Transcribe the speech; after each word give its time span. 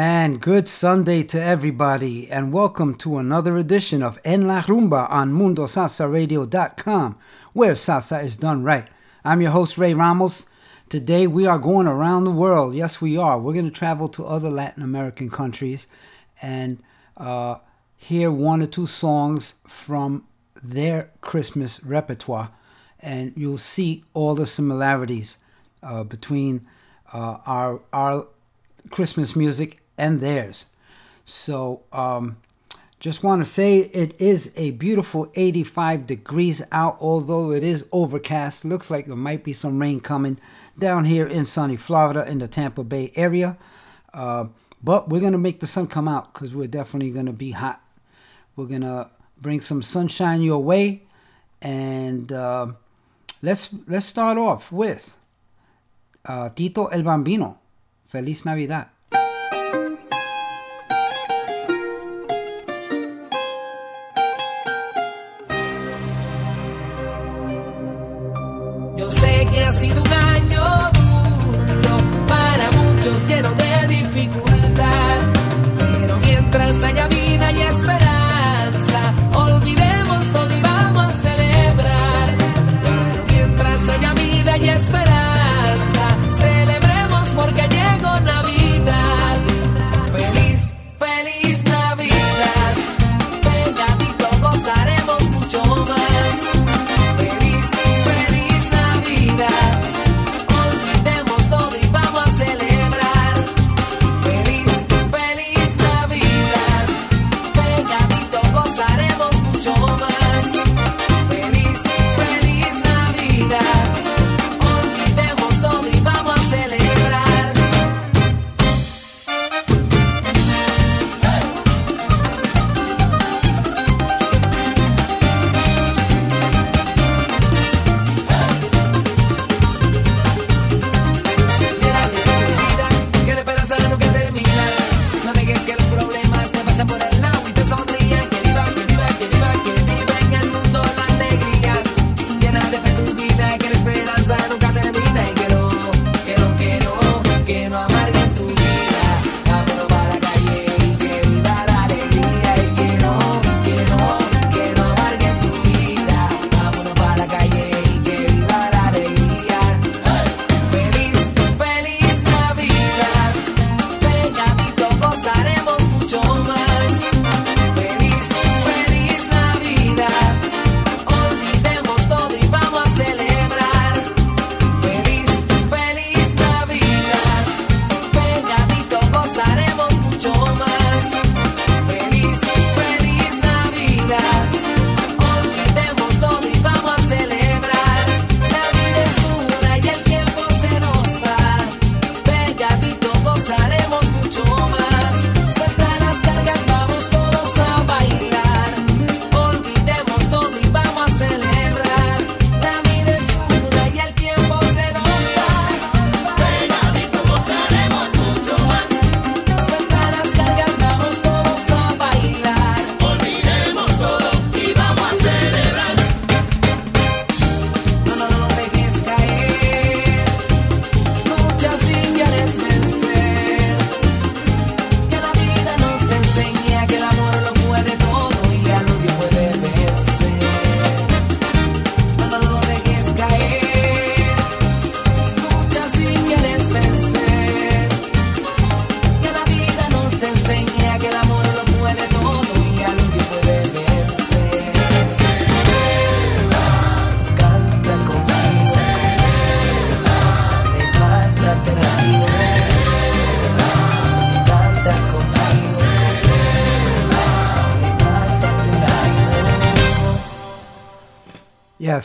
And 0.00 0.40
good 0.40 0.68
Sunday 0.68 1.24
to 1.24 1.42
everybody, 1.42 2.30
and 2.30 2.52
welcome 2.52 2.94
to 2.98 3.18
another 3.18 3.56
edition 3.56 4.00
of 4.00 4.20
En 4.24 4.46
La 4.46 4.60
Rumba 4.60 5.10
on 5.10 5.32
MundoSalsaRadio.com, 5.32 7.18
where 7.52 7.72
salsa 7.72 8.22
is 8.22 8.36
done 8.36 8.62
right. 8.62 8.86
I'm 9.24 9.40
your 9.40 9.50
host, 9.50 9.76
Ray 9.76 9.94
Ramos. 9.94 10.46
Today 10.88 11.26
we 11.26 11.48
are 11.48 11.58
going 11.58 11.88
around 11.88 12.22
the 12.22 12.30
world. 12.30 12.74
Yes, 12.74 13.00
we 13.00 13.16
are. 13.16 13.40
We're 13.40 13.54
going 13.54 13.64
to 13.64 13.72
travel 13.72 14.08
to 14.10 14.24
other 14.24 14.50
Latin 14.50 14.84
American 14.84 15.30
countries 15.30 15.88
and 16.40 16.80
uh, 17.16 17.56
hear 17.96 18.30
one 18.30 18.62
or 18.62 18.68
two 18.68 18.86
songs 18.86 19.54
from 19.66 20.28
their 20.62 21.10
Christmas 21.22 21.82
repertoire, 21.82 22.52
and 23.00 23.32
you'll 23.36 23.58
see 23.58 24.04
all 24.14 24.36
the 24.36 24.46
similarities 24.46 25.38
uh, 25.82 26.04
between 26.04 26.64
uh, 27.12 27.38
our 27.44 27.82
our 27.92 28.28
Christmas 28.92 29.34
music 29.34 29.82
and 29.98 30.20
theirs. 30.20 30.66
So, 31.24 31.82
um, 31.92 32.38
just 33.00 33.22
want 33.22 33.44
to 33.44 33.44
say 33.44 33.78
it 33.78 34.20
is 34.20 34.52
a 34.56 34.72
beautiful 34.72 35.30
85 35.36 36.06
degrees 36.06 36.62
out, 36.72 36.96
although 37.00 37.52
it 37.52 37.62
is 37.62 37.86
overcast. 37.92 38.64
Looks 38.64 38.90
like 38.90 39.06
there 39.06 39.14
might 39.14 39.44
be 39.44 39.52
some 39.52 39.78
rain 39.78 40.00
coming 40.00 40.38
down 40.76 41.04
here 41.04 41.26
in 41.26 41.46
sunny 41.46 41.76
Florida 41.76 42.28
in 42.28 42.38
the 42.38 42.48
Tampa 42.48 42.82
Bay 42.82 43.12
area. 43.14 43.56
Uh, 44.12 44.46
but 44.82 45.08
we're 45.08 45.20
going 45.20 45.32
to 45.32 45.38
make 45.38 45.60
the 45.60 45.66
sun 45.66 45.86
come 45.86 46.08
out 46.08 46.32
because 46.32 46.54
we're 46.54 46.66
definitely 46.66 47.10
going 47.10 47.26
to 47.26 47.32
be 47.32 47.52
hot. 47.52 47.80
We're 48.56 48.66
going 48.66 48.80
to 48.80 49.08
bring 49.40 49.60
some 49.60 49.82
sunshine 49.82 50.42
your 50.42 50.62
way. 50.62 51.02
And 51.62 52.32
uh, 52.32 52.68
let's, 53.42 53.72
let's 53.86 54.06
start 54.06 54.38
off 54.38 54.72
with 54.72 55.16
uh, 56.24 56.48
Tito 56.50 56.86
El 56.86 57.04
Bambino. 57.04 57.58
Feliz 58.08 58.44
Navidad. 58.44 58.88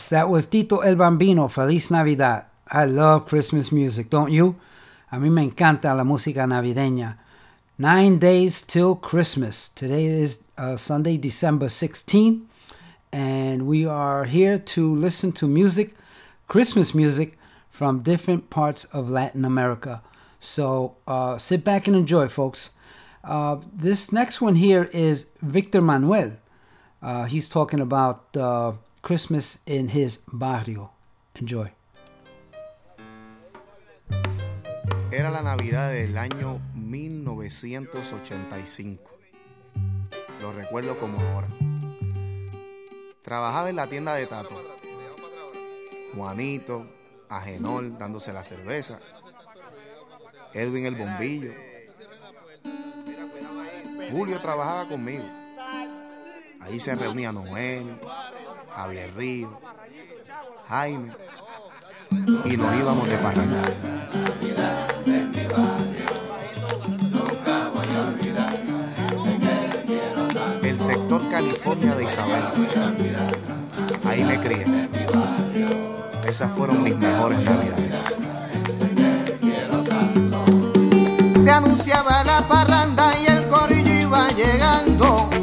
Yes, 0.04 0.10
that 0.10 0.28
was 0.28 0.44
Tito 0.44 0.80
El 0.80 0.96
Bambino, 0.96 1.48
Feliz 1.48 1.90
Navidad. 1.90 2.44
I 2.70 2.84
love 2.84 3.24
Christmas 3.24 3.72
music, 3.72 4.10
don't 4.10 4.30
you? 4.30 4.54
A 5.10 5.16
mí 5.16 5.30
me 5.30 5.48
encanta 5.50 5.96
la 5.96 6.04
música 6.04 6.46
navideña. 6.46 7.16
Nine 7.78 8.18
days 8.18 8.60
till 8.60 8.96
Christmas. 8.96 9.68
Today 9.68 10.04
is 10.04 10.44
uh, 10.58 10.76
Sunday, 10.76 11.16
December 11.16 11.68
16th, 11.68 12.42
and 13.14 13.66
we 13.66 13.86
are 13.86 14.26
here 14.26 14.58
to 14.58 14.94
listen 14.94 15.32
to 15.32 15.48
music, 15.48 15.94
Christmas 16.48 16.94
music, 16.94 17.38
from 17.70 18.00
different 18.00 18.50
parts 18.50 18.84
of 18.92 19.08
Latin 19.08 19.46
America. 19.46 20.02
So 20.38 20.96
uh, 21.08 21.38
sit 21.38 21.64
back 21.64 21.88
and 21.88 21.96
enjoy, 21.96 22.28
folks. 22.28 22.74
Uh, 23.24 23.56
this 23.72 24.12
next 24.12 24.42
one 24.42 24.56
here 24.56 24.86
is 24.92 25.30
Victor 25.40 25.80
Manuel. 25.80 26.32
Uh, 27.00 27.24
he's 27.24 27.48
talking 27.48 27.80
about 27.80 28.36
uh, 28.36 28.72
Christmas 29.04 29.60
in 29.66 29.90
his 29.90 30.22
barrio. 30.32 30.90
Enjoy. 31.34 31.70
Era 35.10 35.30
la 35.30 35.42
Navidad 35.42 35.92
del 35.92 36.16
año 36.16 36.62
1985. 36.72 39.10
Lo 40.40 40.54
recuerdo 40.54 40.98
como 40.98 41.20
ahora. 41.20 41.48
Trabajaba 43.20 43.68
en 43.68 43.76
la 43.76 43.88
tienda 43.88 44.14
de 44.14 44.26
Tato. 44.26 44.56
Juanito, 46.14 46.86
Agenor 47.28 47.98
dándose 47.98 48.32
la 48.32 48.42
cerveza. 48.42 49.00
Edwin 50.54 50.86
el 50.86 50.94
bombillo. 50.94 51.52
Julio 54.10 54.40
trabajaba 54.40 54.88
conmigo. 54.88 55.26
Ahí 56.58 56.80
se 56.80 56.94
reunía 56.94 57.32
Noel, 57.32 58.00
Javier 58.74 59.14
Río, 59.14 59.60
Jaime 60.68 61.12
y 62.44 62.56
nos 62.56 62.76
íbamos 62.76 63.08
de 63.08 63.18
parranda. 63.18 63.62
El 70.62 70.80
sector 70.80 71.28
California 71.30 71.94
de 71.94 72.04
Isabela. 72.04 72.52
Ahí 74.04 74.24
me 74.24 74.40
crié. 74.40 74.88
Esas 76.26 76.50
fueron 76.52 76.82
mis 76.82 76.96
mejores 76.96 77.40
navidades. 77.40 78.16
Se 81.42 81.50
anunciaba 81.50 82.24
la 82.24 82.46
parranda 82.48 83.10
y 83.22 83.26
el 83.26 83.48
corillo 83.48 84.00
iba 84.00 84.28
llegando. 84.30 85.33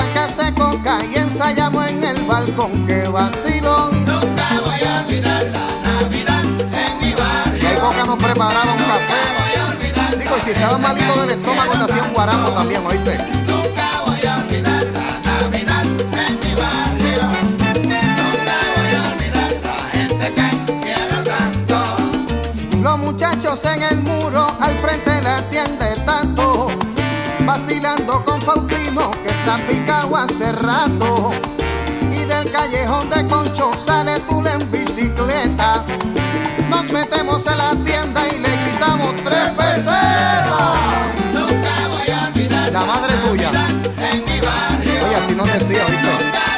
Vámonos 0.00 0.14
pa' 0.14 0.14
casa 0.14 0.54
coca 0.54 0.98
y 1.04 1.16
ensayamos 1.16 1.88
en 1.88 2.04
el 2.04 2.22
balcón. 2.24 2.86
Que 2.86 3.08
vacilón. 3.08 4.04
Nunca 4.04 4.48
voy 4.64 4.82
a 4.82 5.00
olvidar 5.04 5.44
la 5.44 5.66
Navidad 5.90 6.44
en 6.44 6.98
mi 7.00 7.12
barrio. 7.14 7.68
Ahí 7.68 7.76
coca 7.80 8.04
nos 8.06 8.16
prepararon 8.16 8.78
café. 8.78 9.20
Voy 9.38 9.54
a 9.60 9.66
olvidar 9.68 10.18
Digo, 10.18 10.36
y 10.36 10.40
si 10.40 10.50
estaba 10.50 10.78
malito 10.78 11.20
del 11.20 11.30
estómago, 11.30 11.72
te 11.72 11.92
hacía 11.92 12.02
un 12.02 12.12
guarapo 12.12 12.50
también, 12.52 12.86
¿oíste? 12.86 13.18
Nunca 13.46 13.90
voy 14.06 14.26
a 14.26 14.36
olvidar 14.36 14.84
la 14.84 15.06
Navidad 15.30 15.84
en 15.84 16.40
mi 16.40 16.54
barrio. 16.54 17.22
Nunca 17.22 18.56
voy 18.76 18.92
a 18.94 19.00
olvidar 19.12 19.52
la 19.62 19.76
gente 19.92 20.26
que 20.34 20.48
quiero 20.82 21.16
tanto. 21.24 21.76
Los 22.82 22.98
muchachos 22.98 23.64
en 23.64 23.82
el 23.82 23.96
muro, 23.98 24.46
al 24.60 24.74
frente 24.78 25.10
de 25.10 25.22
la 25.22 25.42
tienda 25.50 25.86
de 25.86 25.96
Tato, 26.00 26.49
vacilando 27.50 28.24
con 28.24 28.40
Faustino 28.42 29.10
que 29.10 29.30
está 29.30 29.56
picado 29.66 30.14
hace 30.14 30.52
rato. 30.52 31.32
Y 32.12 32.24
del 32.24 32.48
callejón 32.52 33.10
de 33.10 33.26
Concho 33.26 33.72
sale 33.74 34.20
Tula 34.20 34.52
en 34.52 34.70
bicicleta. 34.70 35.84
Nos 36.68 36.92
metemos 36.92 37.44
en 37.48 37.58
la 37.58 37.70
tienda 37.84 38.22
y 38.28 38.38
le 38.38 38.56
gritamos 38.62 39.16
tres 39.24 39.48
pesetas. 39.48 40.76
Nunca 41.34 41.72
voy 41.88 42.10
a 42.12 42.28
olvidar 42.28 42.72
La 42.72 42.84
madre 42.84 43.16
tuya. 43.16 43.50
en 43.50 44.24
mi 44.26 44.40
barrio. 44.40 45.06
Oye, 45.06 45.16
así 45.16 45.34
nos 45.34 45.52
decía, 45.52 45.84
¿viste? 45.86 46.49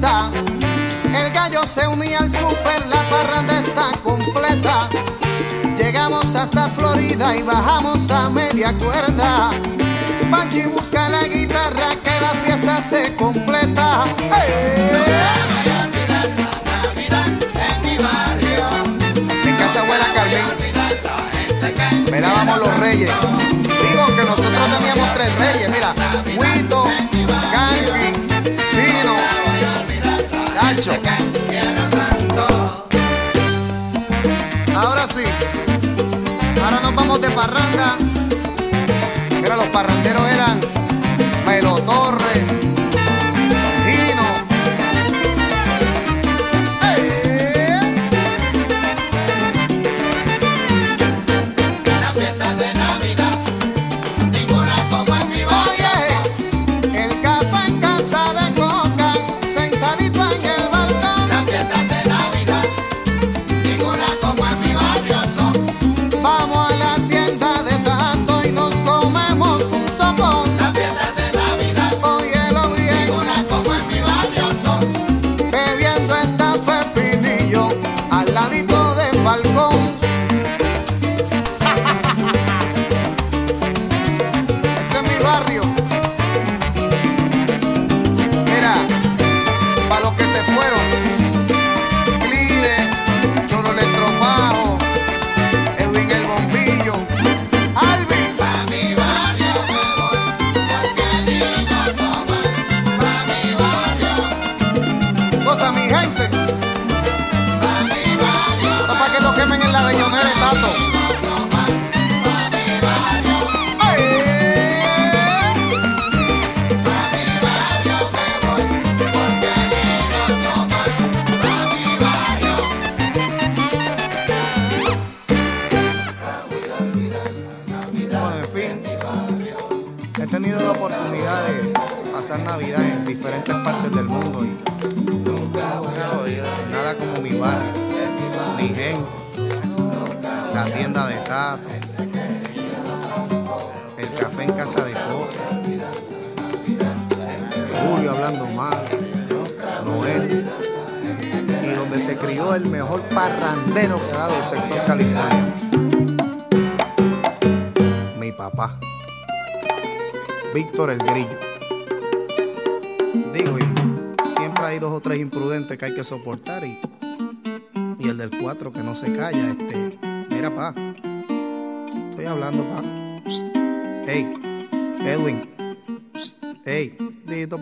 El 0.00 1.32
gallo 1.32 1.60
se 1.66 1.84
unía 1.88 2.20
al 2.20 2.30
super, 2.30 2.86
la 2.86 3.02
parranda 3.10 3.58
está 3.58 3.90
completa. 4.04 4.88
Llegamos 5.76 6.24
hasta 6.36 6.70
Florida 6.70 7.34
y 7.36 7.42
bajamos 7.42 8.08
a 8.08 8.28
media 8.28 8.72
cuerda. 8.74 9.50
Pachi 10.30 10.66
busca 10.66 11.08
la 11.08 11.26
guitarra 11.26 11.96
que 12.04 12.20
la 12.20 12.30
fiesta 12.44 12.80
se 12.80 13.16
completa. 13.16 14.04
Voy 14.18 14.38
a 14.38 15.82
olvidar 15.82 16.28
la 16.36 16.82
Navidad 16.86 17.26
en 17.26 17.82
mi 17.82 17.98
barrio. 17.98 18.66
En 19.48 19.56
casa 19.56 19.80
abuela 19.80 20.06
Carmen, 20.14 20.44
Olvidar 20.44 20.92
la 21.02 21.16
gente 21.32 22.04
que 22.04 22.10
velábamos 22.12 22.58
los 22.60 22.78
reyes. 22.78 23.10
Digo 23.62 24.06
que 24.16 24.22
nosotros 24.22 24.78
teníamos 24.78 25.14
tres 25.14 25.38
reyes, 25.40 25.68
mira, 25.70 25.92
Huito, 26.36 26.77
Ahora 34.76 35.08
sí, 35.08 35.24
ahora 36.62 36.80
nos 36.82 36.94
vamos 36.94 37.20
de 37.22 37.30
parranda. 37.30 37.96
Mira, 39.40 39.56
los 39.56 39.68
parranderos 39.68 40.30
eran 40.30 40.60
Melo 41.46 41.78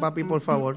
papi, 0.06 0.22
por 0.24 0.40
favor. 0.40 0.76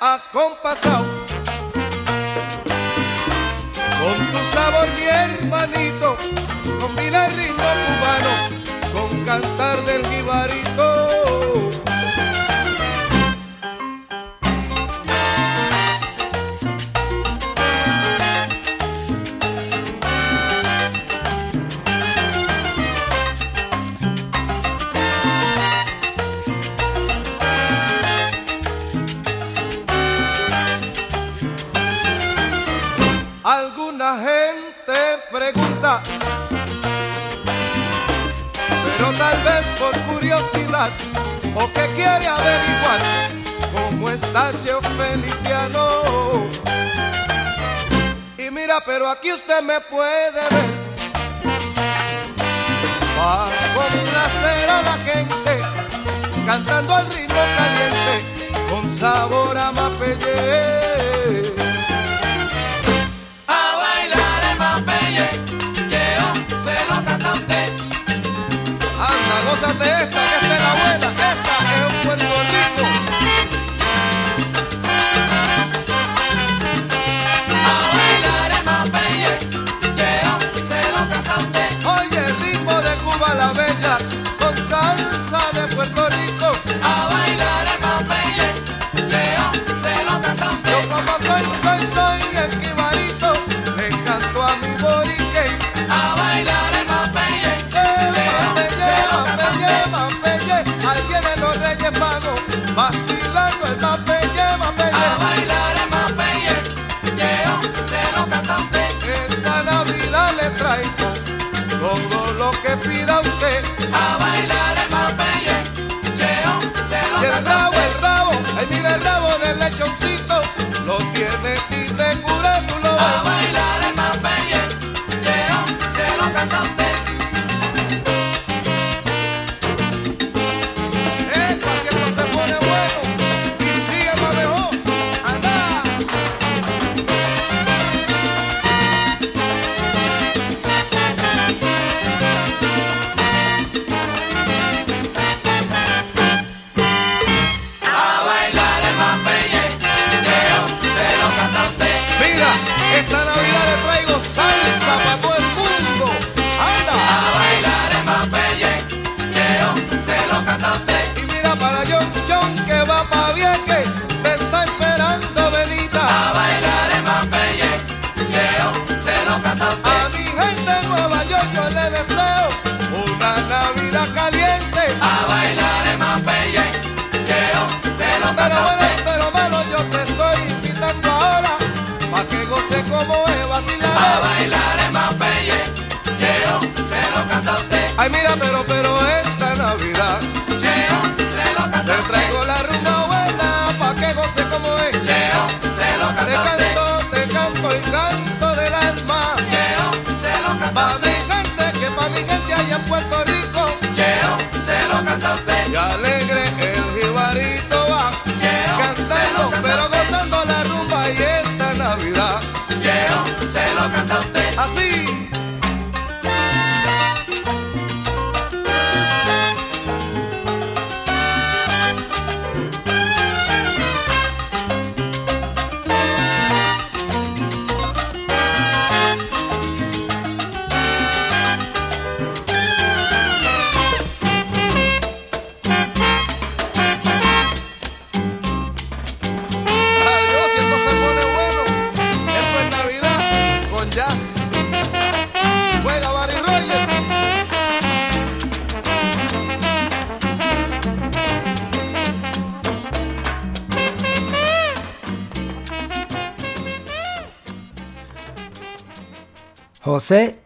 Acompasado 0.00 1.19
me 49.62 49.80
puede 49.80 50.49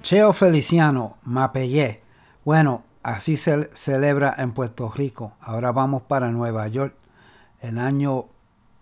Cheo 0.02 0.35
Feliciano, 0.35 1.16
Mapellé. 1.23 2.02
Bueno, 2.44 2.85
así 3.02 3.38
se 3.38 3.71
celebra 3.73 4.35
en 4.37 4.52
Puerto 4.52 4.92
Rico. 4.94 5.38
Ahora 5.40 5.73
vamos 5.73 6.02
para 6.02 6.30
Nueva 6.30 6.68
York. 6.68 6.94
El 7.61 7.78
año 7.78 8.26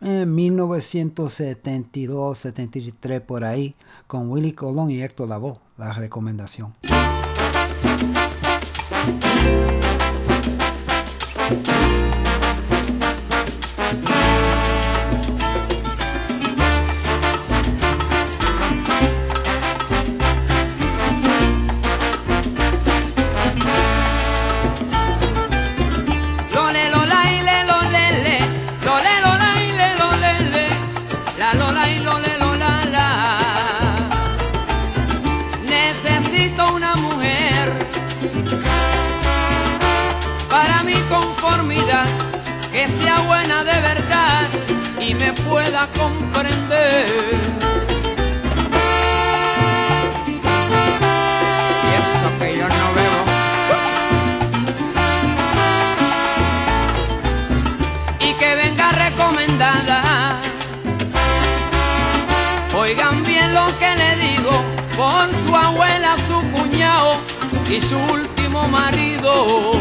eh, 0.00 0.26
1972, 0.26 2.36
73 2.36 3.20
por 3.20 3.44
ahí, 3.44 3.76
con 4.08 4.28
Willy 4.28 4.54
Colón 4.54 4.90
y 4.90 5.04
Héctor 5.04 5.28
Lavoe, 5.28 5.60
la 5.76 5.92
recomendación. 5.92 6.72
Comprender. 45.88 47.06
Y 50.26 51.88
eso 52.00 52.28
que 52.38 52.58
yo 52.58 52.68
no 52.68 52.86
bebo. 52.94 53.22
y 58.20 58.34
que 58.34 58.54
venga 58.54 58.92
recomendada. 58.92 60.38
Oigan 62.74 63.22
bien 63.24 63.54
lo 63.54 63.66
que 63.78 63.94
le 63.94 64.16
digo, 64.16 64.52
por 64.96 65.28
su 65.46 65.56
abuela, 65.56 66.16
su 66.28 66.40
cuñado 66.52 67.16
y 67.68 67.80
su 67.80 67.98
último 67.98 68.68
marido. 68.68 69.72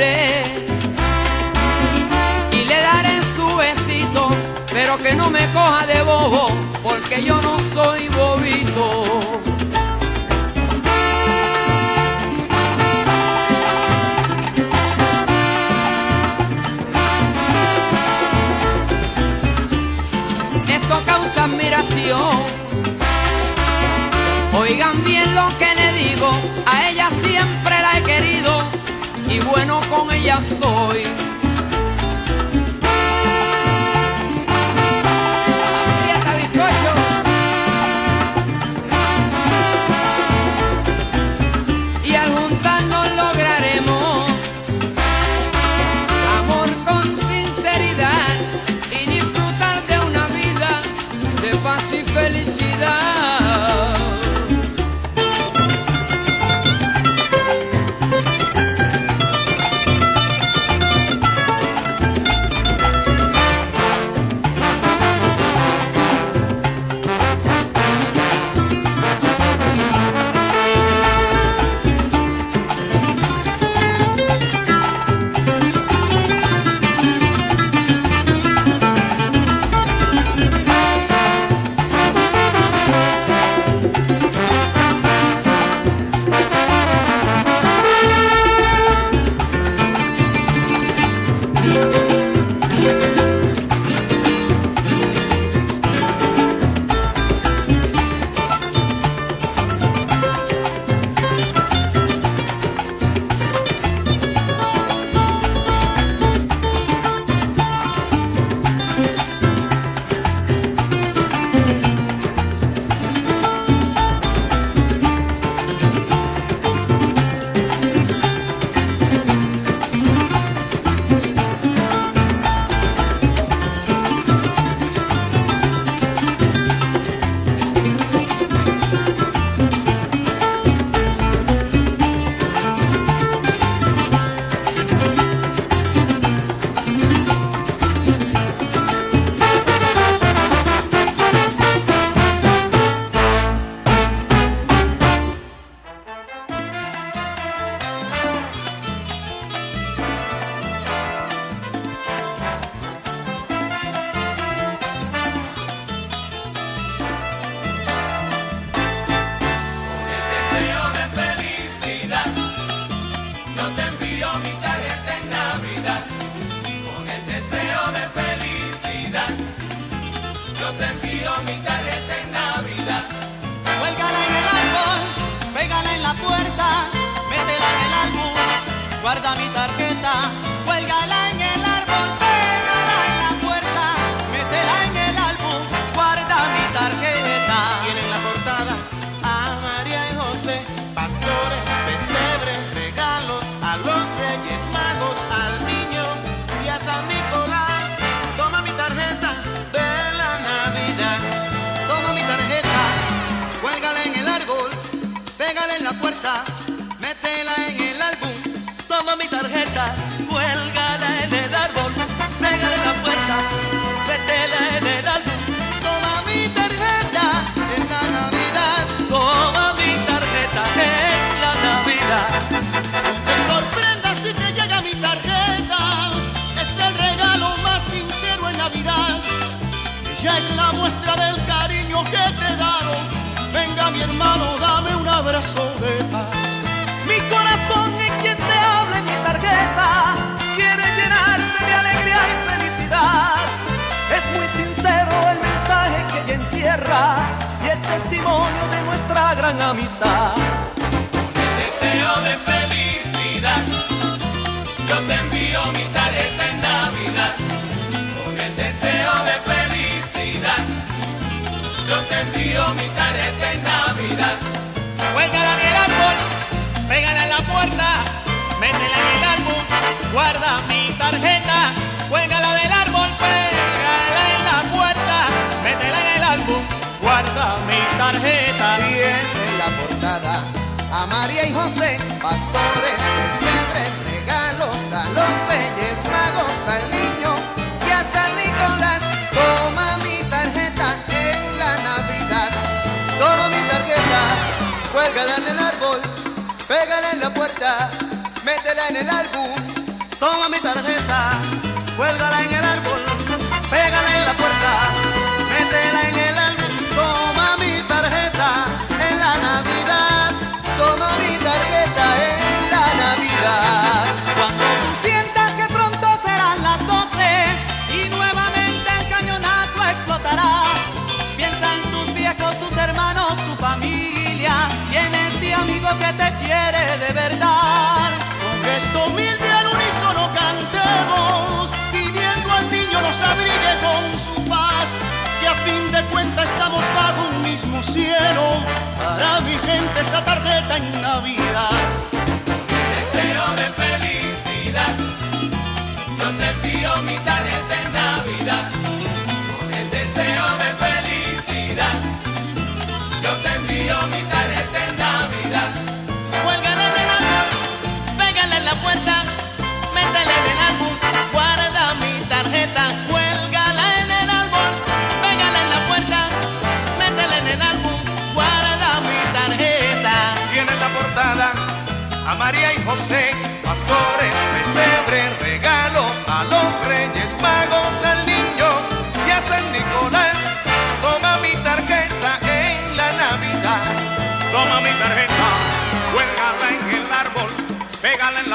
Y 0.00 0.04
le 2.64 2.80
daré 2.80 3.20
su 3.34 3.44
besito, 3.56 4.28
pero 4.72 4.96
que 4.96 5.12
no 5.14 5.28
me 5.28 5.44
coja 5.52 5.84
de 5.86 6.00
bobo, 6.02 6.46
porque 6.84 7.24
yo 7.24 7.42
no 7.42 7.58
soy 7.74 8.08
bobito. 8.08 9.02
Esto 20.68 21.02
causa 21.06 21.44
admiración. 21.44 22.30
Oigan 24.60 25.04
bien 25.04 25.34
lo 25.34 25.48
que 25.58 25.74
le 25.74 25.92
digo, 25.94 26.30
a 26.66 26.88
ella 26.88 27.10
siempre 27.20 27.57
folhas 30.28 30.52
foi. 30.60 31.27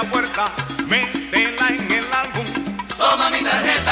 puerta, 0.06 0.52
métela 0.88 1.70
en 1.70 1.92
el 1.92 2.06
álbum. 2.12 2.46
Toma 2.98 3.30
mi 3.30 3.44
tarjeta. 3.44 3.83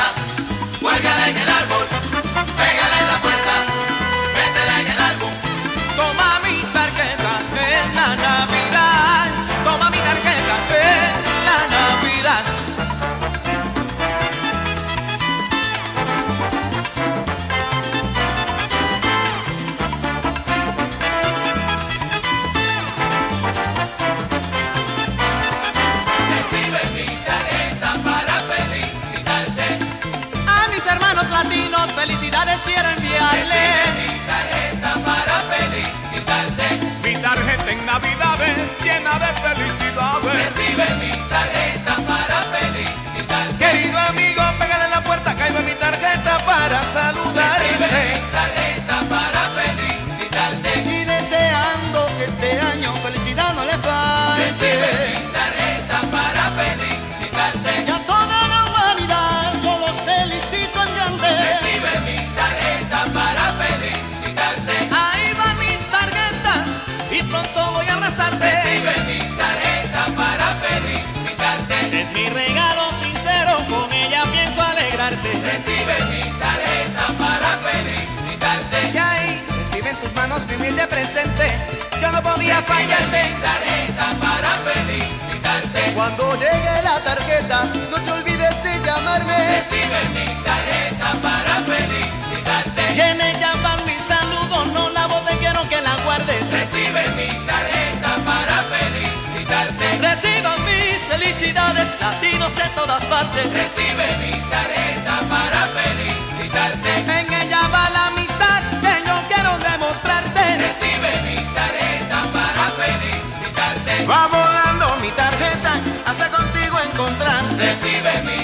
Recibe 96.51 97.07
mi 97.15 97.27
tarjeta 97.45 98.15
para 98.25 98.61
felicitarte. 98.63 99.97
Reciban 99.99 100.59
mis 100.65 101.01
felicidades 101.07 101.97
latinos 102.01 102.55
de 102.55 102.67
todas 102.75 103.05
partes. 103.05 103.45
Recibe 103.53 104.05
mi 104.17 104.31
tarjeta 104.49 105.19
para 105.29 105.65
felicitarte. 105.67 107.19
En 107.19 107.33
ella 107.33 107.67
va 107.67 107.89
la 107.89 108.07
amistad 108.07 108.61
que 108.81 109.07
yo 109.07 109.15
quiero 109.27 109.57
demostrarte. 109.59 110.41
Recibe 110.65 111.11
mi 111.25 111.37
tarjeta 111.53 112.23
para 112.33 112.63
felicitarte. 112.81 114.05
Va 114.05 114.27
volando 114.27 114.95
mi 115.01 115.11
tarjeta 115.11 115.73
hasta 116.05 116.27
contigo 116.29 116.79
encontrar. 116.79 117.43
Recibe 117.57 118.23
mi 118.23 118.40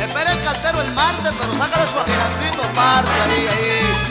Espera 0.00 0.32
el 0.32 0.42
cantero 0.42 0.80
el 0.80 0.92
martes, 0.94 1.32
pero 1.38 1.52
sácale 1.54 1.86
su 1.86 1.98
ajenancito, 1.98 2.62
parte 2.74 3.10
ahí, 3.10 3.46
ahí. 3.46 4.09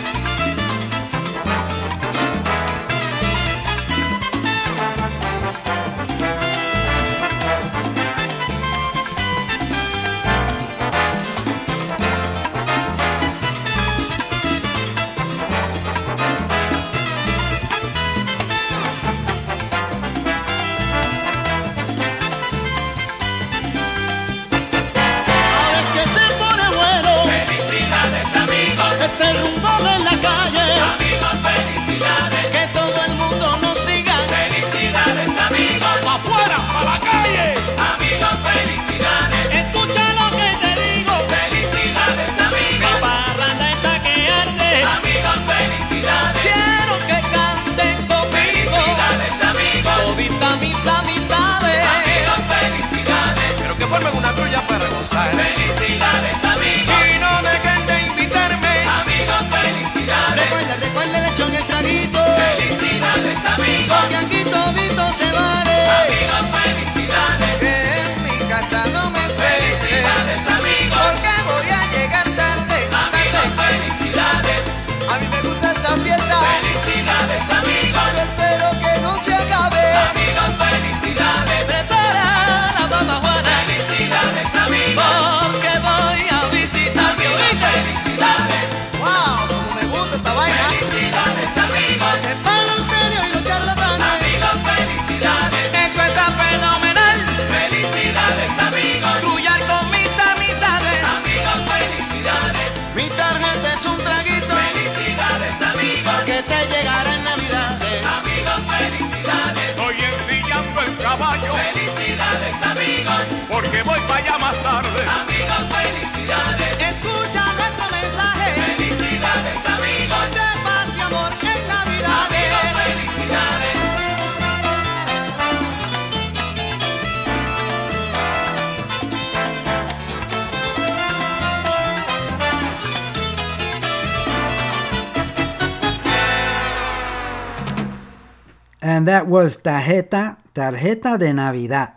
That 139.09 139.25
was 139.25 139.57
Tarjeta, 139.57 140.37
Tarjeta 140.53 141.17
de 141.17 141.33
Navidad. 141.33 141.93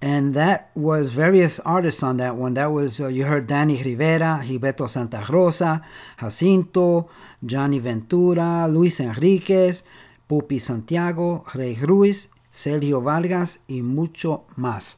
And 0.00 0.32
that 0.34 0.70
was 0.74 1.10
various 1.10 1.60
artists 1.60 2.02
on 2.02 2.16
that 2.16 2.36
one. 2.36 2.54
That 2.54 2.72
was, 2.72 3.02
uh, 3.02 3.08
you 3.08 3.26
heard 3.26 3.46
Danny 3.46 3.82
Rivera, 3.82 4.42
Gilberto 4.42 4.88
Santa 4.88 5.22
Rosa, 5.28 5.82
Jacinto, 6.18 7.10
Johnny 7.44 7.80
Ventura, 7.80 8.66
Luis 8.66 8.98
Enriquez, 9.00 9.82
Pupi 10.26 10.58
Santiago, 10.58 11.44
Rey 11.54 11.74
Ruiz, 11.82 12.28
Sergio 12.50 13.02
Vargas, 13.02 13.58
y 13.68 13.82
mucho 13.82 14.44
más. 14.56 14.96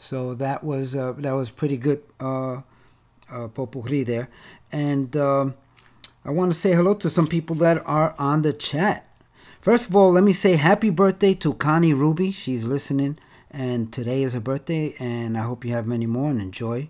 So 0.00 0.34
that 0.34 0.64
was 0.64 0.96
uh, 0.96 1.12
that 1.18 1.32
was 1.32 1.50
pretty 1.50 1.76
good 1.76 2.02
uh, 2.18 2.62
uh, 3.30 3.48
there. 4.04 4.28
And 4.72 5.16
um, 5.16 5.54
I 6.24 6.30
want 6.30 6.52
to 6.52 6.58
say 6.58 6.72
hello 6.72 6.94
to 6.94 7.08
some 7.08 7.28
people 7.28 7.54
that 7.56 7.80
are 7.86 8.14
on 8.18 8.42
the 8.42 8.52
chat. 8.52 9.06
First 9.66 9.88
of 9.88 9.96
all, 9.96 10.12
let 10.12 10.22
me 10.22 10.32
say 10.32 10.54
happy 10.54 10.90
birthday 10.90 11.34
to 11.34 11.52
Connie 11.52 11.92
Ruby. 11.92 12.30
She's 12.30 12.64
listening, 12.64 13.18
and 13.50 13.92
today 13.92 14.22
is 14.22 14.34
her 14.34 14.38
birthday, 14.38 14.94
and 15.00 15.36
I 15.36 15.40
hope 15.40 15.64
you 15.64 15.72
have 15.72 15.88
many 15.88 16.06
more 16.06 16.30
and 16.30 16.40
enjoy 16.40 16.88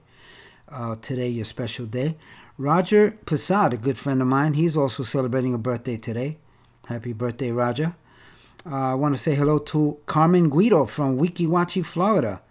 uh, 0.69 0.97
today, 0.97 1.29
your 1.29 1.47
special 1.47 1.87
day. 1.87 2.19
Roger 2.59 3.12
Passad, 3.25 3.73
a 3.73 3.79
good 3.79 3.97
friend 3.97 4.21
of 4.21 4.29
mine, 4.29 4.53
he's 4.53 4.77
also 4.77 5.05
celebrating 5.05 5.55
a 5.55 5.59
birthday 5.59 5.97
today. 5.97 6.37
Happy 6.87 7.15
birthday, 7.15 7.51
Roger. 7.51 7.97
Uh, 8.71 8.91
I 8.91 8.95
want 8.95 9.15
to 9.15 9.19
say 9.19 9.35
hello 9.35 9.59
to 9.59 9.97
Carmen 10.05 10.51
Guido 10.51 10.85
from 10.85 11.19
Wikiwachi, 11.19 11.83
Florida. 11.83 12.43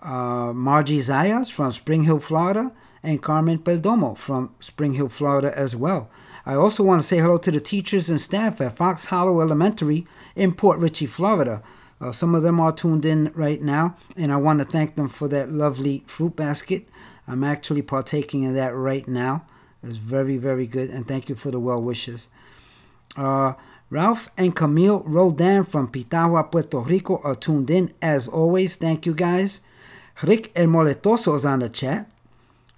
Uh, 0.00 0.54
Margie 0.54 1.00
Zayas 1.00 1.52
from 1.52 1.70
Spring 1.70 2.04
Hill, 2.04 2.20
Florida, 2.20 2.72
and 3.02 3.22
Carmen 3.22 3.58
Peldomo 3.58 4.16
from 4.16 4.54
Spring 4.58 4.94
Hill, 4.94 5.10
Florida 5.10 5.52
as 5.54 5.76
well. 5.76 6.08
I 6.48 6.54
also 6.54 6.84
want 6.84 7.02
to 7.02 7.06
say 7.06 7.18
hello 7.18 7.38
to 7.38 7.50
the 7.50 7.58
teachers 7.58 8.08
and 8.08 8.20
staff 8.20 8.60
at 8.60 8.76
Fox 8.76 9.06
Hollow 9.06 9.40
Elementary 9.40 10.06
in 10.36 10.54
Port 10.54 10.78
Richey, 10.78 11.06
Florida. 11.06 11.60
Uh, 12.00 12.12
some 12.12 12.36
of 12.36 12.44
them 12.44 12.60
are 12.60 12.70
tuned 12.70 13.04
in 13.04 13.32
right 13.34 13.60
now, 13.60 13.96
and 14.16 14.32
I 14.32 14.36
want 14.36 14.60
to 14.60 14.64
thank 14.64 14.94
them 14.94 15.08
for 15.08 15.26
that 15.26 15.50
lovely 15.50 16.04
fruit 16.06 16.36
basket. 16.36 16.86
I'm 17.26 17.42
actually 17.42 17.82
partaking 17.82 18.44
in 18.44 18.54
that 18.54 18.76
right 18.76 19.08
now. 19.08 19.44
It's 19.82 19.96
very, 19.96 20.36
very 20.36 20.68
good, 20.68 20.88
and 20.88 21.08
thank 21.08 21.28
you 21.28 21.34
for 21.34 21.50
the 21.50 21.58
well 21.58 21.82
wishes. 21.82 22.28
Uh, 23.16 23.54
Ralph 23.90 24.30
and 24.36 24.54
Camille 24.54 25.02
Roldan 25.04 25.64
from 25.64 25.88
Pitahua, 25.88 26.52
Puerto 26.52 26.78
Rico 26.78 27.20
are 27.24 27.34
tuned 27.34 27.70
in 27.70 27.92
as 28.00 28.28
always. 28.28 28.76
Thank 28.76 29.04
you 29.04 29.14
guys. 29.14 29.62
Rick 30.22 30.52
El 30.54 30.66
Moletoso 30.66 31.34
is 31.34 31.44
on 31.44 31.58
the 31.58 31.68
chat. 31.68 32.08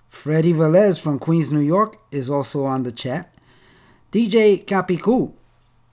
Freddie 0.08 0.54
Velez 0.54 0.98
from 0.98 1.18
Queens, 1.18 1.50
New 1.50 1.60
York 1.60 1.98
is 2.10 2.30
also 2.30 2.64
on 2.64 2.84
the 2.84 2.92
chat. 2.92 3.30
DJ 4.12 4.64
Capicu 4.64 5.32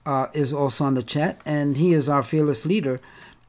uh, 0.06 0.28
is 0.34 0.54
also 0.54 0.86
on 0.86 0.94
the 0.94 1.04
chat, 1.04 1.40
and 1.46 1.78
he 1.78 1.92
is 1.94 2.08
our 2.08 2.24
fearless 2.24 2.66
leader. 2.66 3.02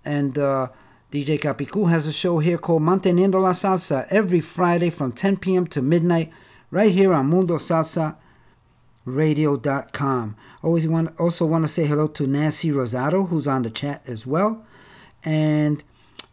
And 0.04 0.38
uh, 0.38 0.68
DJ 1.12 1.40
Capicu 1.40 1.88
has 1.90 2.06
a 2.06 2.12
show 2.12 2.38
here 2.38 2.58
called 2.58 2.82
Manteniendo 2.82 3.40
la 3.40 3.52
Salsa 3.52 4.06
every 4.10 4.40
Friday 4.40 4.90
from 4.90 5.12
10 5.12 5.36
p.m. 5.36 5.66
to 5.68 5.82
midnight, 5.82 6.32
right 6.70 6.92
here 6.92 7.12
on 7.12 7.26
Mundo 7.26 7.56
Salsa 7.56 8.16
radio.com. 9.04 10.36
Always 10.62 10.88
want 10.88 11.18
also 11.18 11.46
want 11.46 11.64
to 11.64 11.68
say 11.68 11.86
hello 11.86 12.08
to 12.08 12.26
Nancy 12.26 12.70
Rosado 12.70 13.28
who's 13.28 13.46
on 13.46 13.62
the 13.62 13.70
chat 13.70 14.02
as 14.06 14.26
well, 14.26 14.66
and 15.24 15.82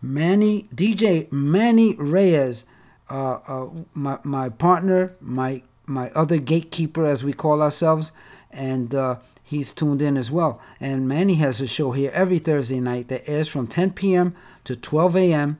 Manny 0.01 0.67
DJ 0.75 1.31
Manny 1.31 1.95
Reyes, 1.95 2.65
uh, 3.09 3.33
uh, 3.47 3.69
my 3.93 4.17
my 4.23 4.49
partner, 4.49 5.15
my 5.21 5.61
my 5.85 6.09
other 6.11 6.37
gatekeeper 6.37 7.05
as 7.05 7.23
we 7.23 7.33
call 7.33 7.61
ourselves, 7.61 8.11
and 8.51 8.93
uh, 8.93 9.17
he's 9.43 9.73
tuned 9.73 10.01
in 10.01 10.17
as 10.17 10.31
well. 10.31 10.61
And 10.79 11.07
Manny 11.07 11.35
has 11.35 11.61
a 11.61 11.67
show 11.67 11.91
here 11.91 12.11
every 12.13 12.39
Thursday 12.39 12.79
night 12.79 13.07
that 13.09 13.29
airs 13.29 13.47
from 13.47 13.67
10 13.67 13.91
p.m. 13.91 14.35
to 14.63 14.75
12 14.75 15.17
a.m. 15.17 15.59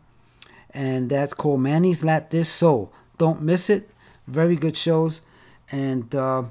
and 0.71 1.09
that's 1.09 1.33
called 1.33 1.62
Manny's 1.62 2.03
Lat 2.03 2.31
This 2.31 2.49
Soul. 2.49 2.91
Don't 3.17 3.41
miss 3.41 3.69
it. 3.69 3.89
Very 4.27 4.55
good 4.55 4.77
shows, 4.77 5.21
and. 5.71 6.13
Uh, 6.13 6.43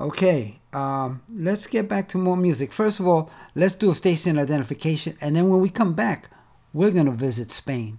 Okay, 0.00 0.58
um, 0.72 1.20
let's 1.30 1.66
get 1.66 1.86
back 1.86 2.08
to 2.08 2.18
more 2.18 2.36
music. 2.36 2.72
First 2.72 3.00
of 3.00 3.06
all, 3.06 3.30
let's 3.54 3.74
do 3.74 3.90
a 3.90 3.94
station 3.94 4.38
identification, 4.38 5.14
and 5.20 5.36
then 5.36 5.50
when 5.50 5.60
we 5.60 5.68
come 5.68 5.92
back, 5.92 6.30
we're 6.72 6.90
gonna 6.90 7.10
visit 7.10 7.52
Spain. 7.52 7.98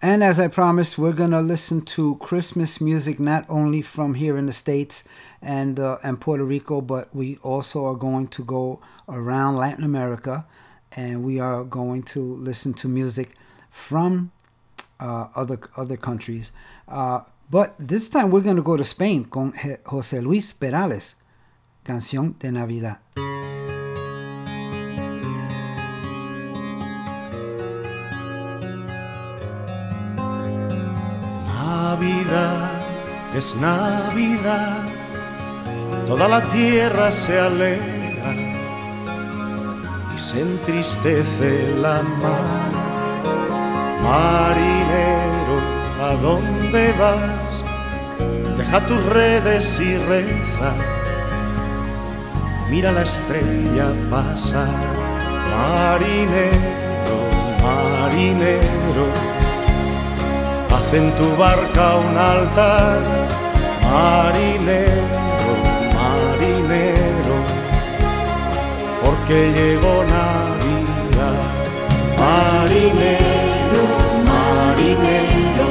And 0.00 0.22
as 0.22 0.38
I 0.38 0.46
promised, 0.46 0.96
we're 0.96 1.12
gonna 1.12 1.42
listen 1.42 1.80
to 1.96 2.16
Christmas 2.16 2.80
music 2.80 3.18
not 3.18 3.44
only 3.48 3.82
from 3.82 4.14
here 4.14 4.36
in 4.36 4.46
the 4.46 4.52
states 4.52 5.02
and 5.42 5.80
uh, 5.80 5.98
and 6.04 6.20
Puerto 6.20 6.44
Rico, 6.44 6.80
but 6.80 7.12
we 7.12 7.36
also 7.42 7.84
are 7.84 7.96
going 7.96 8.28
to 8.28 8.44
go 8.44 8.80
around 9.08 9.56
Latin 9.56 9.82
America, 9.82 10.46
and 10.92 11.24
we 11.24 11.40
are 11.40 11.64
going 11.64 12.04
to 12.04 12.20
listen 12.20 12.74
to 12.74 12.88
music 12.88 13.34
from 13.70 14.30
uh, 15.00 15.28
other 15.34 15.58
other 15.76 15.96
countries. 15.96 16.52
Uh, 16.86 17.22
but 17.50 17.74
this 17.80 18.08
time 18.08 18.30
we're 18.30 18.40
gonna 18.40 18.62
go 18.62 18.76
to 18.76 18.84
Spain 18.84 19.24
con 19.24 19.52
José 19.84 20.22
Luis 20.22 20.52
Perales, 20.52 21.16
Canción 21.84 22.38
de 22.38 22.52
Navidad. 22.52 22.98
Es 33.34 33.56
Navidad, 33.56 34.82
toda 36.06 36.28
la 36.28 36.42
tierra 36.50 37.10
se 37.10 37.40
alegra 37.40 38.34
y 40.14 40.18
se 40.18 40.40
entristece 40.42 41.74
la 41.76 42.02
mar. 42.02 42.72
Marinero 44.02 45.58
vas, 46.98 47.64
deja 48.56 48.86
tus 48.86 49.04
redes 49.06 49.80
y 49.80 49.96
reza. 49.96 50.74
Mira 52.70 52.92
la 52.92 53.02
estrella 53.02 53.92
pasar, 54.08 54.86
marinero, 55.50 57.18
marinero. 57.60 59.37
Haz 60.70 60.92
en 60.92 61.10
tu 61.16 61.36
barca 61.36 61.96
un 61.96 62.16
altar, 62.16 63.00
marinero, 63.90 65.52
marinero. 65.98 67.36
Porque 69.02 69.52
llegó 69.56 69.94
Navidad, 70.16 71.44
marinero, 72.22 73.84
marinero. 74.30 75.68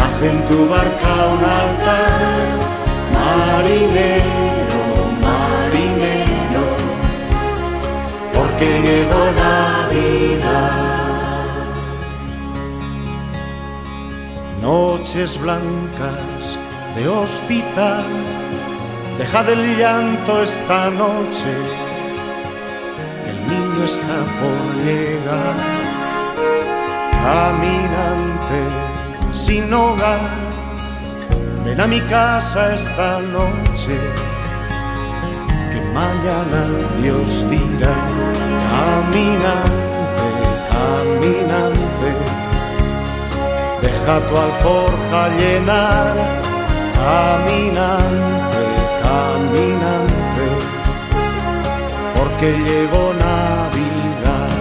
Haz 0.00 0.22
en 0.22 0.38
tu 0.48 0.68
barca 0.68 1.12
un 1.34 1.42
altar, 1.62 2.46
marinero, 3.18 4.82
marinero, 5.26 6.64
porque 8.34 8.68
llegó 8.86 9.22
Navidad. 9.44 10.99
Noches 14.60 15.40
blancas 15.40 16.58
de 16.94 17.08
hospital, 17.08 18.04
deja 19.16 19.42
del 19.42 19.78
llanto 19.78 20.42
esta 20.42 20.90
noche, 20.90 21.52
que 23.24 23.30
el 23.30 23.46
niño 23.46 23.84
está 23.84 24.18
por 24.40 24.84
llegar, 24.84 25.54
caminante 27.24 28.60
sin 29.32 29.72
hogar, 29.72 30.20
ven 31.64 31.80
a 31.80 31.86
mi 31.86 32.00
casa 32.02 32.74
esta 32.74 33.20
noche, 33.20 33.96
que 35.72 35.80
mañana 35.94 36.66
Dios 37.00 37.48
dirá, 37.48 37.96
caminante, 38.70 40.28
caminante, 40.70 42.29
deja 43.82 44.20
tu 44.28 44.36
alforja 44.36 45.28
llenar, 45.38 46.14
caminante, 47.00 48.64
caminante, 49.02 50.46
porque 52.16 52.48
llegó 52.66 53.04
Navidad, 53.14 54.52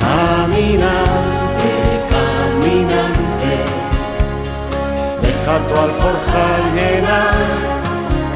caminante, 0.00 1.72
caminante, 2.14 3.54
deja 5.22 5.54
tu 5.68 5.74
alforja 5.86 6.44
llenar, 6.76 7.36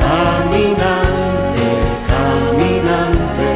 caminante, 0.07 1.69
caminante, 2.13 3.51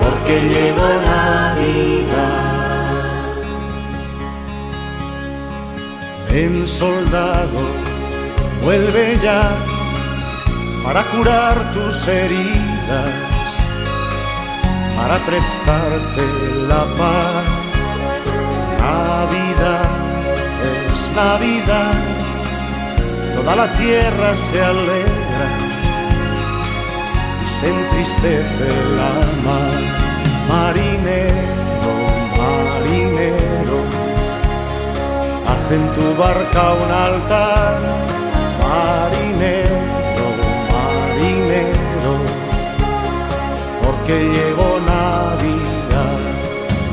porque 0.00 0.34
llegó 0.52 0.88
Navidad. 1.12 2.45
Ven 6.36 6.66
soldado, 6.66 7.62
vuelve 8.62 9.18
ya 9.22 9.56
para 10.84 11.02
curar 11.04 11.72
tus 11.72 12.06
heridas, 12.06 13.52
para 14.94 15.16
prestarte 15.24 16.26
la 16.68 16.84
paz. 17.00 17.44
Navidad 18.78 19.90
es 20.92 21.10
Navidad, 21.16 21.94
toda 23.34 23.56
la 23.56 23.72
tierra 23.72 24.36
se 24.36 24.62
alegra 24.62 25.48
y 27.46 27.48
se 27.48 27.66
entristece 27.66 28.68
la 28.98 29.12
mar. 29.46 29.80
Marinero, 30.50 31.65
haz 35.66 35.72
en 35.72 35.88
tu 35.94 36.14
barca 36.16 36.74
un 36.74 36.90
altar, 36.90 37.80
marinero, 38.62 40.26
marinero, 40.72 42.12
porque 43.82 44.14
llegó 44.34 44.68
Navidad, 44.86 46.20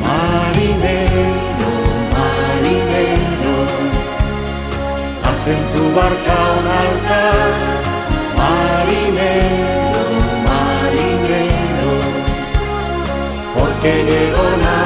marinero, 0.08 1.72
marinero, 2.18 3.56
haz 5.28 5.44
en 5.56 5.62
tu 5.74 5.84
barca 5.96 6.36
un 6.60 6.68
altar, 6.84 7.50
marinero, 8.42 10.04
marinero, 10.50 11.90
porque 13.54 13.92
llegó 14.04 14.44
Navidad. 14.58 14.83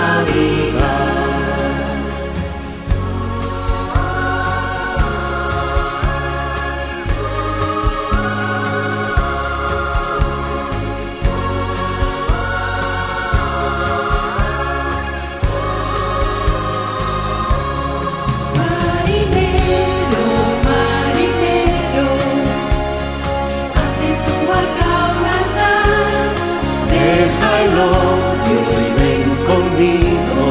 El 27.60 27.74
odio 27.80 28.60
y 28.86 28.90
ven 29.00 29.24
conmigo, 29.50 30.44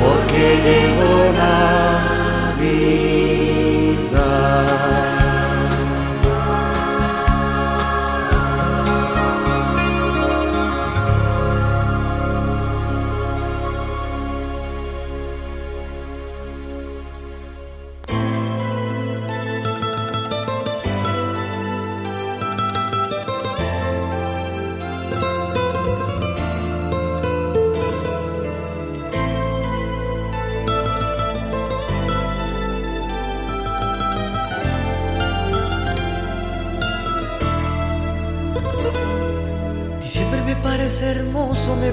porque 0.00 0.44
llegó 0.66 1.14
Navidad. 1.32 3.21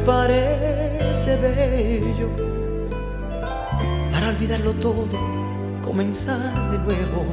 Parece 0.09 1.37
bello. 1.37 2.29
Para 4.11 4.29
olvidarlo 4.29 4.73
todo, 4.73 5.05
comenzar 5.83 6.71
de 6.71 6.77
nuevo. 6.79 7.25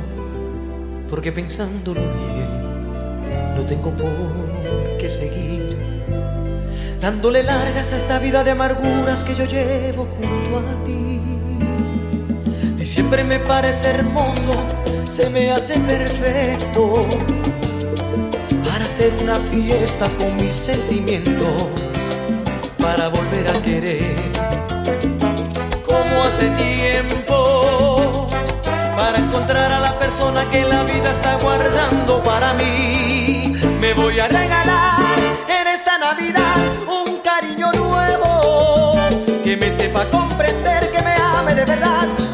Porque 1.08 1.32
pensándolo 1.32 2.02
bien, 2.02 3.54
no 3.56 3.62
tengo 3.64 3.90
por 3.92 4.98
qué 4.98 5.08
seguir. 5.08 5.74
Dándole 7.00 7.42
largas 7.42 7.94
a 7.94 7.96
esta 7.96 8.18
vida 8.18 8.44
de 8.44 8.50
amarguras 8.50 9.24
que 9.24 9.34
yo 9.34 9.44
llevo 9.46 10.06
junto 10.16 10.58
a 10.58 10.84
ti. 10.84 11.20
Diciembre 12.76 13.24
me 13.24 13.38
parece 13.38 13.88
hermoso, 13.88 14.52
se 15.10 15.30
me 15.30 15.50
hace 15.50 15.78
perfecto 15.80 17.06
para 18.64 18.84
hacer 18.84 19.12
una 19.22 19.36
fiesta 19.36 20.06
con 20.18 20.36
mis 20.36 20.54
sentimientos, 20.54 21.64
para 22.86 23.08
volver 23.08 23.48
a 23.48 23.60
querer 23.62 24.14
como 25.84 26.22
hace 26.22 26.48
tiempo, 26.50 28.28
para 28.96 29.18
encontrar 29.18 29.72
a 29.72 29.80
la 29.80 29.98
persona 29.98 30.48
que 30.50 30.62
la 30.64 30.84
vida 30.84 31.10
está 31.10 31.36
guardando 31.38 32.22
para 32.22 32.52
mí. 32.54 33.52
Me 33.80 33.92
voy 33.92 34.20
a 34.20 34.28
regalar 34.28 35.00
en 35.48 35.66
esta 35.66 35.98
Navidad 35.98 36.58
un 36.86 37.18
cariño 37.22 37.72
nuevo 37.72 38.92
que 39.42 39.56
me 39.56 39.72
sepa 39.72 40.08
comprender, 40.08 40.88
que 40.92 41.02
me 41.02 41.14
ame 41.16 41.56
de 41.56 41.64
verdad. 41.64 42.25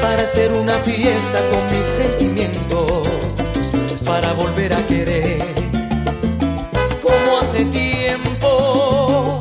Para 0.00 0.24
hacer 0.24 0.52
una 0.52 0.74
fiesta 0.80 1.38
con 1.50 1.64
mis 1.66 1.86
sentimientos, 1.86 3.08
para 4.04 4.32
volver 4.32 4.72
a 4.72 4.84
querer 4.88 5.54
como 7.00 7.38
hace 7.38 7.64
tiempo, 7.66 9.38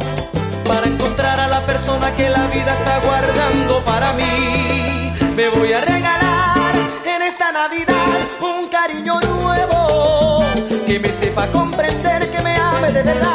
para 0.68 0.86
encontrar 0.86 1.40
a 1.40 1.48
la 1.48 1.66
persona 1.66 2.16
que 2.16 2.30
la 2.30 2.46
vida 2.48 2.72
está 2.74 3.00
guardando 3.00 3.84
para 3.84 4.14
mí. 4.14 5.12
Me 5.36 5.50
voy 5.50 5.74
a 5.74 5.82
regalar 5.82 6.76
en 7.04 7.24
esta 7.24 7.52
Navidad 7.52 7.96
un 8.42 8.70
cariño 8.70 9.20
nuevo 9.22 10.44
que 10.86 11.00
me 11.00 11.10
sepa 11.10 11.48
comprender, 11.48 12.30
que 12.30 12.44
me 12.44 12.56
ame 12.56 12.92
de 12.92 13.02
verdad. 13.02 13.31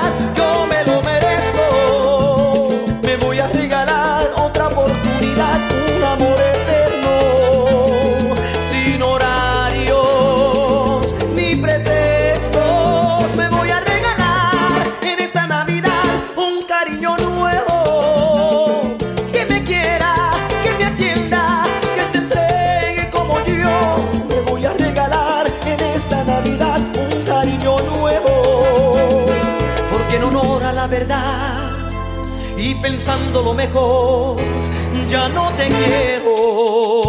Pensando 32.89 33.43
lo 33.43 33.53
mejor, 33.53 34.37
ya 35.09 35.29
no 35.29 35.53
te 35.57 35.67
quiero. 35.67 37.06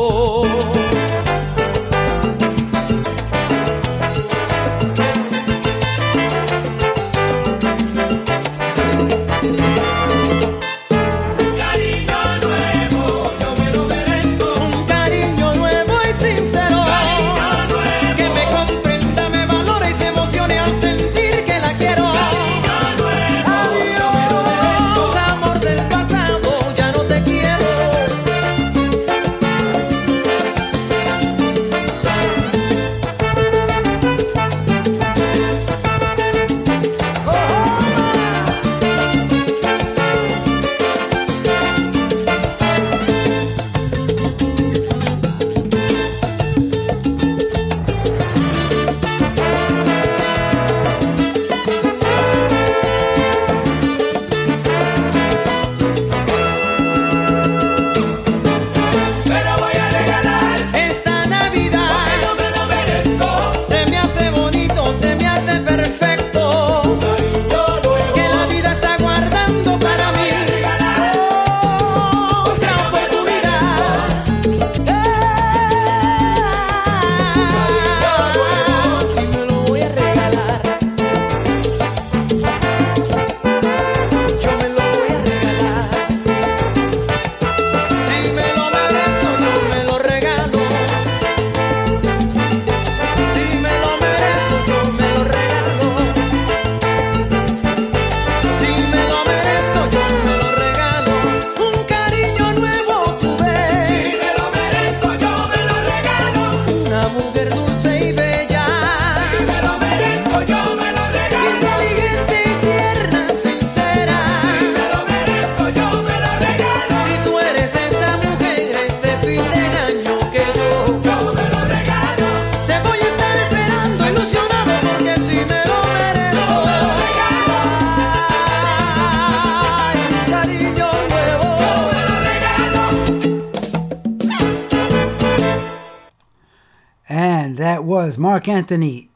Anthony 138.58 139.10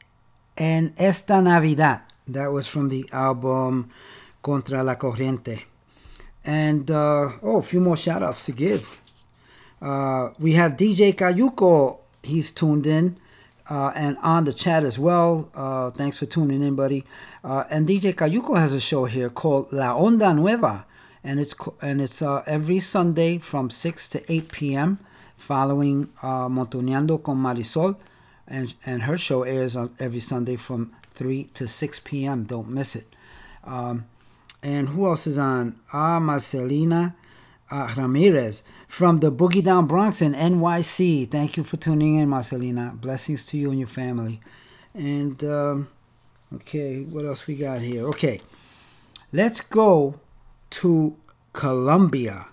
and 0.56 0.92
Esta 0.96 1.42
Navidad. 1.42 2.02
That 2.28 2.52
was 2.52 2.68
from 2.68 2.88
the 2.88 3.04
album 3.12 3.90
Contra 4.40 4.84
la 4.84 4.94
Corriente. 4.94 5.62
And 6.44 6.88
uh, 6.88 7.32
oh, 7.42 7.58
a 7.58 7.62
few 7.62 7.80
more 7.80 7.96
shout 7.96 8.22
outs 8.22 8.44
to 8.46 8.52
give. 8.52 9.00
Uh, 9.80 10.30
we 10.38 10.52
have 10.52 10.76
DJ 10.76 11.12
Cayuco. 11.12 11.98
He's 12.22 12.52
tuned 12.52 12.86
in 12.86 13.16
uh, 13.68 13.90
and 13.96 14.16
on 14.22 14.44
the 14.44 14.52
chat 14.52 14.84
as 14.84 14.96
well. 14.96 15.50
Uh, 15.56 15.90
thanks 15.90 16.18
for 16.18 16.26
tuning 16.26 16.62
in, 16.62 16.76
buddy. 16.76 17.04
Uh, 17.42 17.64
and 17.68 17.88
DJ 17.88 18.14
Cayuco 18.14 18.56
has 18.56 18.72
a 18.72 18.80
show 18.80 19.06
here 19.06 19.28
called 19.28 19.72
La 19.72 19.96
Onda 19.98 20.32
Nueva, 20.36 20.86
and 21.24 21.40
it's 21.40 21.56
and 21.80 22.00
it's 22.00 22.22
uh, 22.22 22.44
every 22.46 22.78
Sunday 22.78 23.38
from 23.38 23.70
six 23.70 24.08
to 24.10 24.22
eight 24.32 24.52
p.m. 24.52 25.00
Following 25.36 26.08
uh, 26.22 26.48
Montuneando 26.48 27.20
con 27.20 27.38
Marisol, 27.38 27.96
and 28.52 28.72
and 28.86 29.02
her 29.02 29.18
show 29.18 29.42
airs 29.42 29.74
on 29.74 29.92
every 29.98 30.20
Sunday 30.20 30.54
from 30.54 30.92
three 31.10 31.44
to 31.54 31.66
six 31.66 31.98
p.m. 31.98 32.44
Don't 32.44 32.68
miss 32.68 32.94
it. 32.94 33.08
Um, 33.64 34.06
and 34.62 34.90
who 34.90 35.06
else 35.06 35.26
is 35.26 35.38
on? 35.38 35.80
Ah, 35.92 36.20
Marcelina 36.20 37.16
uh, 37.72 37.92
Ramirez 37.96 38.62
from 38.86 39.20
the 39.20 39.32
Boogie 39.32 39.64
Down 39.64 39.86
Bronx 39.86 40.20
in 40.20 40.34
NYC. 40.34 41.30
Thank 41.30 41.56
you 41.56 41.64
for 41.64 41.78
tuning 41.78 42.16
in, 42.16 42.28
Marcelina. 42.28 42.94
Blessings 43.00 43.44
to 43.46 43.56
you 43.56 43.70
and 43.70 43.78
your 43.78 43.88
family. 43.88 44.40
And, 44.94 45.42
um, 45.42 45.88
okay, 46.54 47.02
what 47.02 47.24
else 47.24 47.46
we 47.46 47.54
got 47.56 47.80
here? 47.80 48.06
Okay, 48.08 48.42
let's 49.32 49.60
go 49.60 50.20
to 50.70 51.16
Colombia 51.54 52.48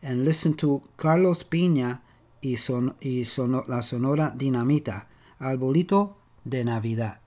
and 0.00 0.24
listen 0.24 0.54
to 0.54 0.82
Carlos 0.96 1.42
Piña 1.42 2.00
y, 2.42 2.54
son, 2.54 2.94
y 3.04 3.24
sono, 3.24 3.64
la 3.66 3.80
Sonora 3.80 4.32
Dinamita, 4.36 5.06
Arbolito 5.38 6.16
de 6.44 6.64
Navidad. 6.64 7.25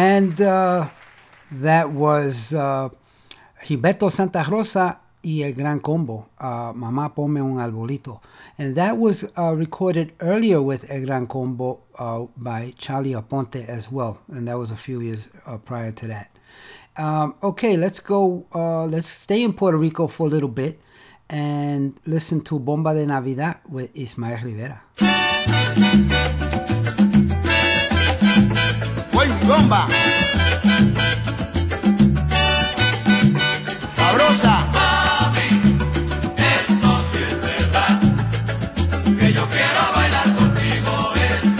And 0.00 0.40
uh, 0.40 0.88
that 1.52 1.90
was 1.90 2.54
uh, 2.54 2.88
Gilberto 3.62 4.10
Santa 4.10 4.42
Rosa 4.42 5.00
y 5.22 5.42
El 5.42 5.52
Gran 5.52 5.80
Combo, 5.80 6.30
uh, 6.38 6.72
Mamá 6.74 7.14
Pome 7.14 7.42
un 7.42 7.58
Arbolito. 7.58 8.22
And 8.56 8.74
that 8.76 8.96
was 8.96 9.26
uh, 9.36 9.54
recorded 9.54 10.14
earlier 10.20 10.62
with 10.62 10.90
El 10.90 11.04
Gran 11.04 11.26
Combo 11.26 11.82
uh, 11.98 12.24
by 12.34 12.72
Charlie 12.78 13.12
Aponte 13.12 13.68
as 13.68 13.92
well. 13.92 14.22
And 14.32 14.48
that 14.48 14.56
was 14.56 14.70
a 14.70 14.76
few 14.76 15.02
years 15.02 15.28
uh, 15.44 15.58
prior 15.58 15.92
to 15.92 16.06
that. 16.06 16.30
Um, 16.96 17.34
okay, 17.42 17.76
let's 17.76 18.00
go. 18.00 18.46
Uh, 18.54 18.86
let's 18.86 19.08
stay 19.08 19.42
in 19.42 19.52
Puerto 19.52 19.76
Rico 19.76 20.06
for 20.06 20.28
a 20.28 20.30
little 20.30 20.48
bit 20.48 20.80
and 21.28 21.94
listen 22.06 22.40
to 22.44 22.58
Bomba 22.58 22.94
de 22.94 23.06
Navidad 23.06 23.58
with 23.68 23.94
Ismael 23.94 24.38
Rivera. 24.42 24.80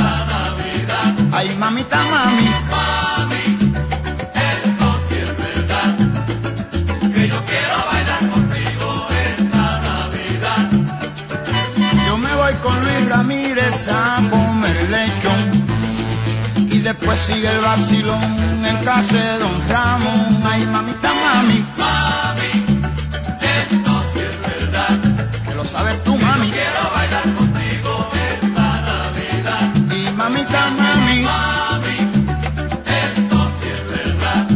Navidad. 0.01 1.15
Ay, 1.33 1.49
mamita, 1.59 1.99
mami. 1.99 2.35
Mami, 2.35 2.50
Después 17.01 17.19
sigue 17.21 17.49
el 17.51 17.61
vacilón 17.61 18.23
en 18.65 18.77
casa 18.85 19.17
de 19.17 19.39
Don 19.39 19.69
Ramón. 19.71 20.43
Ay, 20.45 20.67
mamita, 20.67 21.11
mami. 21.25 21.65
Mami, 21.79 22.53
esto 23.41 23.93
sí 24.13 24.21
es 24.21 24.37
verdad, 24.47 24.99
Que 25.49 25.55
lo 25.55 25.65
sabes 25.65 26.05
tú, 26.05 26.17
mami. 26.19 26.51
quiero 26.51 26.83
bailar 26.95 27.35
contigo 27.39 28.11
esta 28.29 28.81
Navidad. 28.91 29.71
Y 29.97 30.13
mamita, 30.13 30.61
mami. 30.79 31.23
Mami, 31.23 31.97
esto 33.03 33.39
sí 33.59 33.69
es 33.77 33.83
verdad, 33.97 34.47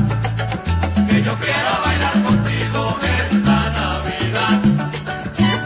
que 1.08 1.22
yo 1.22 1.34
quiero 1.44 1.70
bailar 1.86 2.22
contigo 2.22 2.98
esta 3.20 3.58
Navidad. 3.80 4.60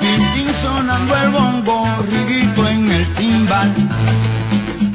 Pitín 0.00 0.48
sonando 0.62 1.16
el 1.16 1.28
bongo, 1.30 1.76
riguito 2.12 2.68
en 2.68 2.90
el 2.92 3.12
timbal. 3.14 3.74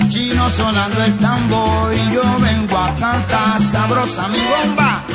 Chino 0.09 0.49
sonando 0.49 1.03
el 1.03 1.17
tambor 1.17 1.52
sabrosa 4.05 4.27
mi 4.27 4.37
bomba. 4.37 5.12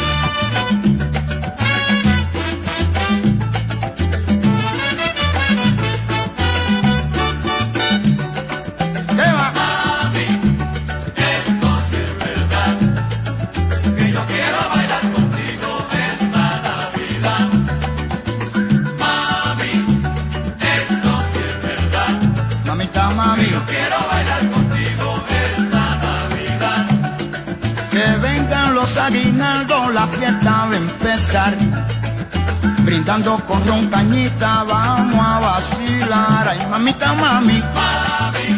Brindando 32.85 33.37
con 33.47 33.61
ron 33.67 33.87
cañita, 33.89 34.65
vamos 34.67 35.21
a 35.21 35.39
vacilar. 35.39 36.49
Ay, 36.49 36.67
mamita, 36.71 37.13
mami. 37.13 37.61
Mami, 37.61 38.58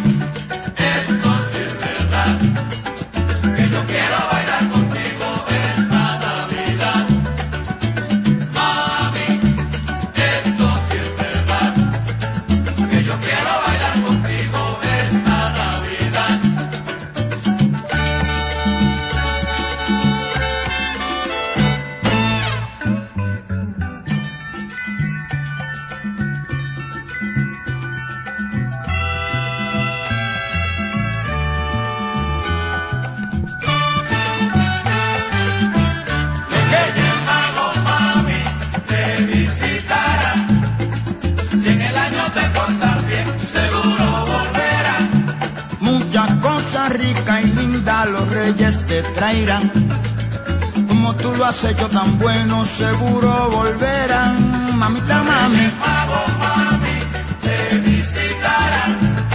Como 51.61 51.69
tú 51.69 51.69
lo 51.69 51.69
has 51.69 51.73
hecho 51.73 51.89
tan 51.89 52.19
bueno, 52.19 52.65
seguro 52.67 53.51
volverán. 53.51 54.79
Mamita, 54.79 55.23
mami. 55.23 55.73
Magos, 55.79 56.39
mami, 56.39 56.99
te 57.43 57.79
visitarán. 57.79 59.27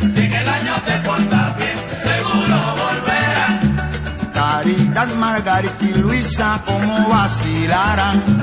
Si 0.00 0.20
en 0.20 0.32
el 0.32 0.48
año 0.48 0.74
te 0.86 0.92
portas 1.06 1.56
bien, 1.56 1.78
seguro 2.04 2.56
volverán. 2.82 4.32
Caridad, 4.32 5.08
Margarita 5.16 5.84
y 5.84 5.94
Luisa, 5.94 6.60
como 6.64 7.08
vacilarán. 7.08 8.42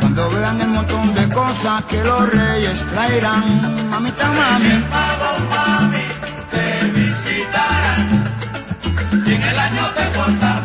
Cuando 0.00 0.30
vean 0.30 0.60
el 0.60 0.68
montón 0.68 1.14
de 1.14 1.28
cosas 1.28 1.84
que 1.84 2.02
los 2.04 2.30
reyes 2.30 2.84
traerán. 2.86 3.90
Mamita, 3.90 4.28
mami. 4.32 4.84
Magos, 4.90 5.40
mami, 5.50 6.04
te 6.50 6.88
visitarán. 6.90 8.24
Si 9.24 9.34
en 9.34 9.42
el 9.42 9.58
año 9.58 9.82
te 9.96 10.04
portas 10.18 10.57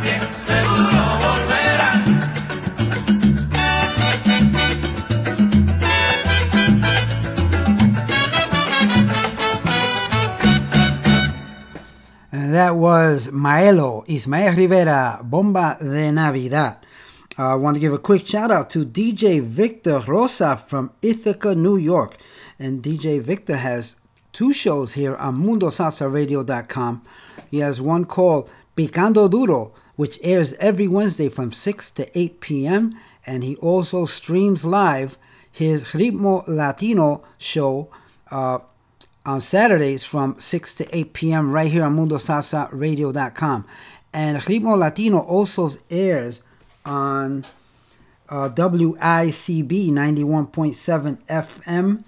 that 12.54 12.76
was 12.76 13.30
Maelo 13.30 14.04
Ismael 14.08 14.56
Rivera, 14.56 15.22
Bomba 15.24 15.78
de 15.80 16.12
Navidad. 16.12 16.78
Uh, 17.38 17.54
I 17.54 17.56
want 17.56 17.76
to 17.76 17.80
give 17.80 17.94
a 17.94 17.98
quick 17.98 18.28
shout 18.28 18.52
out 18.52 18.70
to 18.72 18.86
DJ 18.86 19.42
Victor 19.42 20.00
Rosa 20.00 20.56
from 20.56 20.92
Ithaca, 21.02 21.56
New 21.56 21.78
York. 21.78 22.18
And 22.60 22.84
DJ 22.84 23.20
Victor 23.22 23.56
has 23.56 23.96
two 24.34 24.54
shows 24.54 24.94
here 24.94 25.16
on 25.16 25.44
MundoSalsaRadio.com. 25.44 27.02
He 27.50 27.60
has 27.60 27.82
one 27.82 28.06
called 28.06 28.52
Picando 28.78 29.30
Duro, 29.30 29.74
which 29.96 30.20
airs 30.22 30.54
every 30.54 30.88
Wednesday 30.88 31.30
from 31.30 31.52
6 31.52 31.90
to 31.92 32.18
8 32.18 32.40
p.m. 32.40 33.00
And 33.26 33.44
he 33.44 33.56
also 33.56 34.06
streams 34.06 34.64
live 34.64 35.18
his 35.52 35.86
Ritmo 35.86 36.48
Latino 36.48 37.24
show 37.40 37.90
uh, 38.30 38.60
on 39.26 39.42
Saturdays 39.42 40.04
from 40.04 40.40
6 40.40 40.74
to 40.76 40.96
8 40.96 41.14
p.m. 41.14 41.52
right 41.52 41.72
here 41.72 41.84
on 41.84 41.96
MundoSalsaRadio.com. 41.96 43.66
And 44.14 44.38
Ritmo 44.38 44.78
Latino 44.78 45.20
also 45.20 45.70
airs 45.90 46.42
on 46.86 47.46
uh, 48.30 48.50
WICB 48.50 49.90
91.7 49.90 51.26
FM 51.26 52.04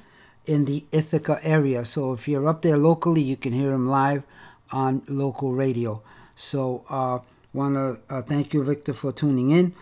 in 0.46 0.66
the 0.66 0.86
Ithaca 0.92 1.40
area. 1.42 1.86
So 1.86 2.14
if 2.14 2.28
you're 2.28 2.48
up 2.48 2.62
there 2.62 2.78
locally, 2.78 3.22
you 3.22 3.38
can 3.38 3.54
hear 3.54 3.72
him 3.72 3.88
live 3.88 4.24
on 4.72 5.02
local 5.08 5.54
radio. 5.54 6.02
So 6.36 6.84
uh, 6.90 7.20
want 7.54 7.76
to 7.76 8.00
uh, 8.14 8.22
thank 8.22 8.54
you, 8.54 8.64
Victor, 8.64 8.94
for 8.94 9.12
tuning 9.12 9.52
in. 9.52 9.74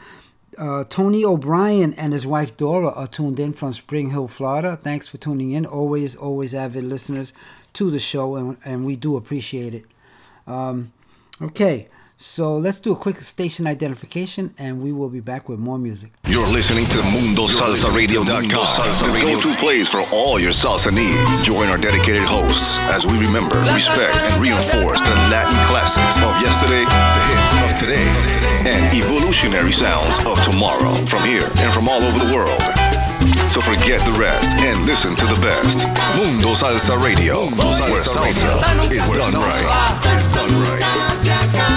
Uh, 0.58 0.84
Tony 0.84 1.24
O'Brien 1.26 1.93
and 1.93 2.14
his 2.14 2.28
wife 2.28 2.56
Dora 2.58 2.89
are 2.89 3.08
tuned 3.08 3.39
in 3.39 3.54
from 3.54 3.74
Spring 3.74 4.12
Hill, 4.12 4.28
Florida. 4.28 4.78
Thanks 4.78 5.08
for 5.08 5.18
tuning 5.18 5.51
in. 5.51 5.66
Always, 5.66 6.16
always 6.16 6.54
avid 6.54 6.84
listeners 6.84 7.34
to 7.74 7.89
the 7.89 7.99
show, 7.99 8.36
and, 8.36 8.58
and 8.66 8.86
we 8.86 8.95
do 8.95 9.16
appreciate 9.16 9.74
it. 9.74 9.86
Um, 10.45 10.93
okay, 11.41 11.88
So 12.24 12.55
let's 12.55 12.80
do 12.80 12.93
a 12.93 12.95
quick 12.95 13.17
station 13.19 13.67
identification 13.67 14.55
and 14.57 14.82
we 14.82 14.93
will 14.93 15.09
be 15.09 15.19
back 15.19 15.49
with 15.49 15.59
more 15.59 15.78
music. 15.78 16.13
You're 16.26 16.47
listening 16.47 16.86
to 16.95 16.99
MundoSalsaRadio.com, 17.11 18.47
the 18.47 19.19
go-to 19.19 19.53
place 19.59 19.89
for 19.91 20.07
all 20.13 20.39
your 20.39 20.55
salsa 20.55 20.88
needs. 20.88 21.43
Join 21.43 21.67
our 21.67 21.78
dedicated 21.78 22.24
hosts 22.24 22.80
as 22.95 23.05
we 23.05 23.19
remember, 23.19 23.59
respect, 23.76 24.15
and 24.15 24.41
reinforce 24.41 25.03
the 25.03 25.15
Latin 25.28 25.59
classics 25.67 26.15
of 26.24 26.32
yesterday, 26.39 26.88
the 26.88 27.24
hits 27.28 27.51
of 27.59 27.71
today, 27.76 28.07
and 28.71 28.95
evolutionary 28.95 29.74
sounds 29.74 30.15
of 30.24 30.39
tomorrow 30.47 30.95
from 31.11 31.28
here 31.28 31.51
and 31.59 31.74
from 31.76 31.89
all 31.89 32.01
over 32.01 32.24
the 32.24 32.32
world. 32.32 32.63
So 33.51 33.59
forget 33.59 33.99
the 34.07 34.15
rest 34.15 34.55
and 34.63 34.86
listen 34.88 35.13
to 35.19 35.26
the 35.28 35.39
best. 35.43 35.84
Mundo 36.15 36.55
Salsa 36.55 36.95
Radio, 37.03 37.51
where 37.51 37.99
salsa 37.99 38.63
is 38.95 39.11
done 39.11 39.36
right. 39.43 39.67
Is 40.07 40.34
done 40.34 40.55
right. 40.63 41.72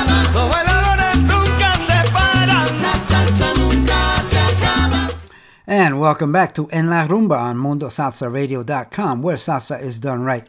And 5.69 5.99
welcome 5.99 6.31
back 6.31 6.55
to 6.55 6.69
En 6.71 6.89
La 6.89 7.09
Rumba 7.09 7.41
on 7.41 7.57
MundoSalsaRadio.com, 7.57 9.21
where 9.21 9.35
salsa 9.37 9.83
is 9.83 9.99
done 9.99 10.23
right. 10.23 10.47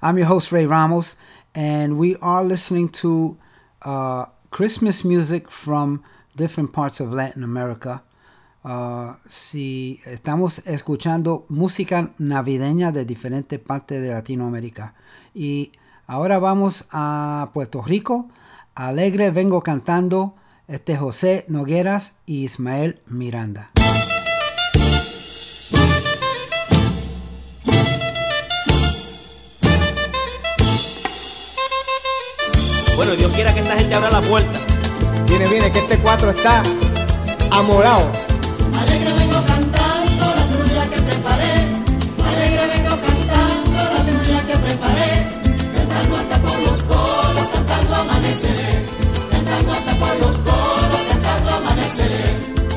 I'm 0.00 0.16
your 0.16 0.28
host, 0.28 0.52
Ray 0.52 0.64
Ramos, 0.64 1.16
and 1.56 1.98
we 1.98 2.14
are 2.22 2.44
listening 2.44 2.88
to 3.02 3.36
uh, 3.82 4.26
Christmas 4.52 5.04
music 5.04 5.50
from 5.50 6.04
different 6.36 6.72
parts 6.72 7.00
of 7.00 7.12
Latin 7.12 7.42
America. 7.42 8.04
Uh, 8.64 9.14
si 9.28 9.98
estamos 10.06 10.60
escuchando 10.64 11.46
música 11.48 12.12
navideña 12.20 12.92
de 12.92 13.04
diferentes 13.04 13.58
partes 13.58 14.00
de 14.00 14.10
Latinoamérica. 14.10 14.94
Y 15.34 15.72
ahora 16.06 16.38
vamos 16.38 16.84
a 16.92 17.50
Puerto 17.52 17.82
Rico. 17.82 18.28
Alegre 18.76 19.32
vengo 19.32 19.62
cantando 19.62 20.36
este 20.68 20.96
José 20.96 21.44
Nogueras 21.48 22.12
y 22.24 22.44
Ismael 22.44 23.00
Miranda. 23.08 23.72
Bueno, 33.00 33.14
Dios 33.14 33.32
quiera 33.32 33.54
que 33.54 33.60
esta 33.60 33.78
gente 33.78 33.94
abra 33.94 34.10
la 34.10 34.20
puerta. 34.20 34.58
Viene, 35.26 35.46
viene, 35.46 35.72
que 35.72 35.78
este 35.78 35.96
cuatro 36.00 36.32
está 36.32 36.62
amorado. 37.50 38.12
Alegre 38.78 39.14
vengo 39.14 39.40
cantando 39.46 40.24
la 40.36 40.44
trulla 40.52 40.84
que 40.84 41.00
preparé. 41.00 41.52
Alegre 42.28 42.66
vengo 42.66 42.90
cantando 43.00 43.82
la 43.94 44.04
trulla 44.04 44.40
que 44.42 44.56
preparé. 44.58 45.26
Cantando 45.76 46.16
hasta 46.18 46.38
por 46.40 46.58
los 46.60 46.82
codos, 46.82 47.48
cantando 47.54 47.94
amaneceré. 47.94 48.84
Cantando 49.30 49.72
hasta 49.72 49.92
por 49.94 50.16
los 50.18 50.36
codos, 50.36 51.00
cantando 51.08 51.50
amaneceré. 51.54 52.24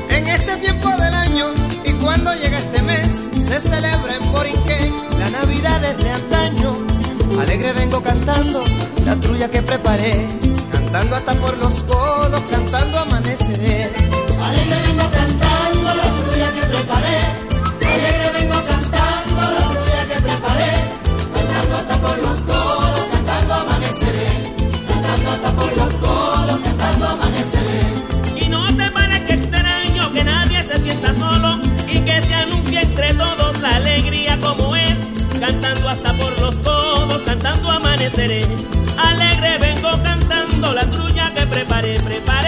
En 0.08 0.26
este 0.26 0.56
tiempo 0.56 0.88
del 0.88 1.12
año 1.12 1.52
y 1.84 1.92
cuando 2.02 2.32
llega 2.32 2.60
este 2.60 2.80
mes, 2.80 3.10
se 3.46 3.60
celebra 3.60 4.16
en 4.16 4.32
Borinquén 4.32 4.94
la 5.18 5.28
Navidad 5.28 5.82
desde 5.82 6.10
antaño. 6.10 6.93
Alegre 7.40 7.72
vengo 7.72 8.00
cantando 8.00 8.62
la 9.04 9.16
trulla 9.16 9.50
que 9.50 9.60
preparé, 9.62 10.26
cantando 10.72 11.16
hasta 11.16 11.34
por 11.34 11.56
los 11.58 11.82
codos, 11.82 12.40
cantando 12.50 12.98
amaneceré. 12.98 13.90
Alegre 14.40 14.78
vengo 14.86 15.04
cantando 15.10 15.94
la 16.00 16.08
trulla 16.22 16.50
que 16.54 16.66
preparé. 16.72 17.18
Alegre 17.92 18.30
vengo 18.38 18.54
cantando 18.54 19.42
la 19.56 19.66
trulla 19.68 20.02
que 20.10 20.20
preparé. 20.22 20.72
Cantando 21.34 21.76
hasta 21.76 21.96
por 21.96 22.18
los 22.18 22.40
codos, 22.42 23.00
cantando 23.12 23.54
amaneceré. 23.54 24.28
Cantando 24.88 25.30
hasta 25.30 25.50
por 25.52 25.76
los 25.76 25.92
codos, 25.94 26.60
cantando 26.64 27.06
amaneceré. 27.08 27.82
Y 28.44 28.48
no 28.48 28.76
te 28.76 28.90
parezca 28.90 29.34
extraño 29.34 30.12
que 30.12 30.24
nadie 30.24 30.62
se 30.62 30.78
sienta 30.78 31.14
solo 31.18 31.58
y 31.88 31.98
que 32.00 32.22
se 32.22 32.34
anuncie 32.34 32.80
entre 32.80 33.12
todos 33.14 33.60
la 33.60 33.76
alegría 33.76 34.23
Alegre 38.06 39.56
vengo 39.58 39.90
cantando 40.02 40.74
la 40.74 40.82
trulla 40.82 41.32
que 41.32 41.46
preparé, 41.46 41.98
preparé. 42.00 42.43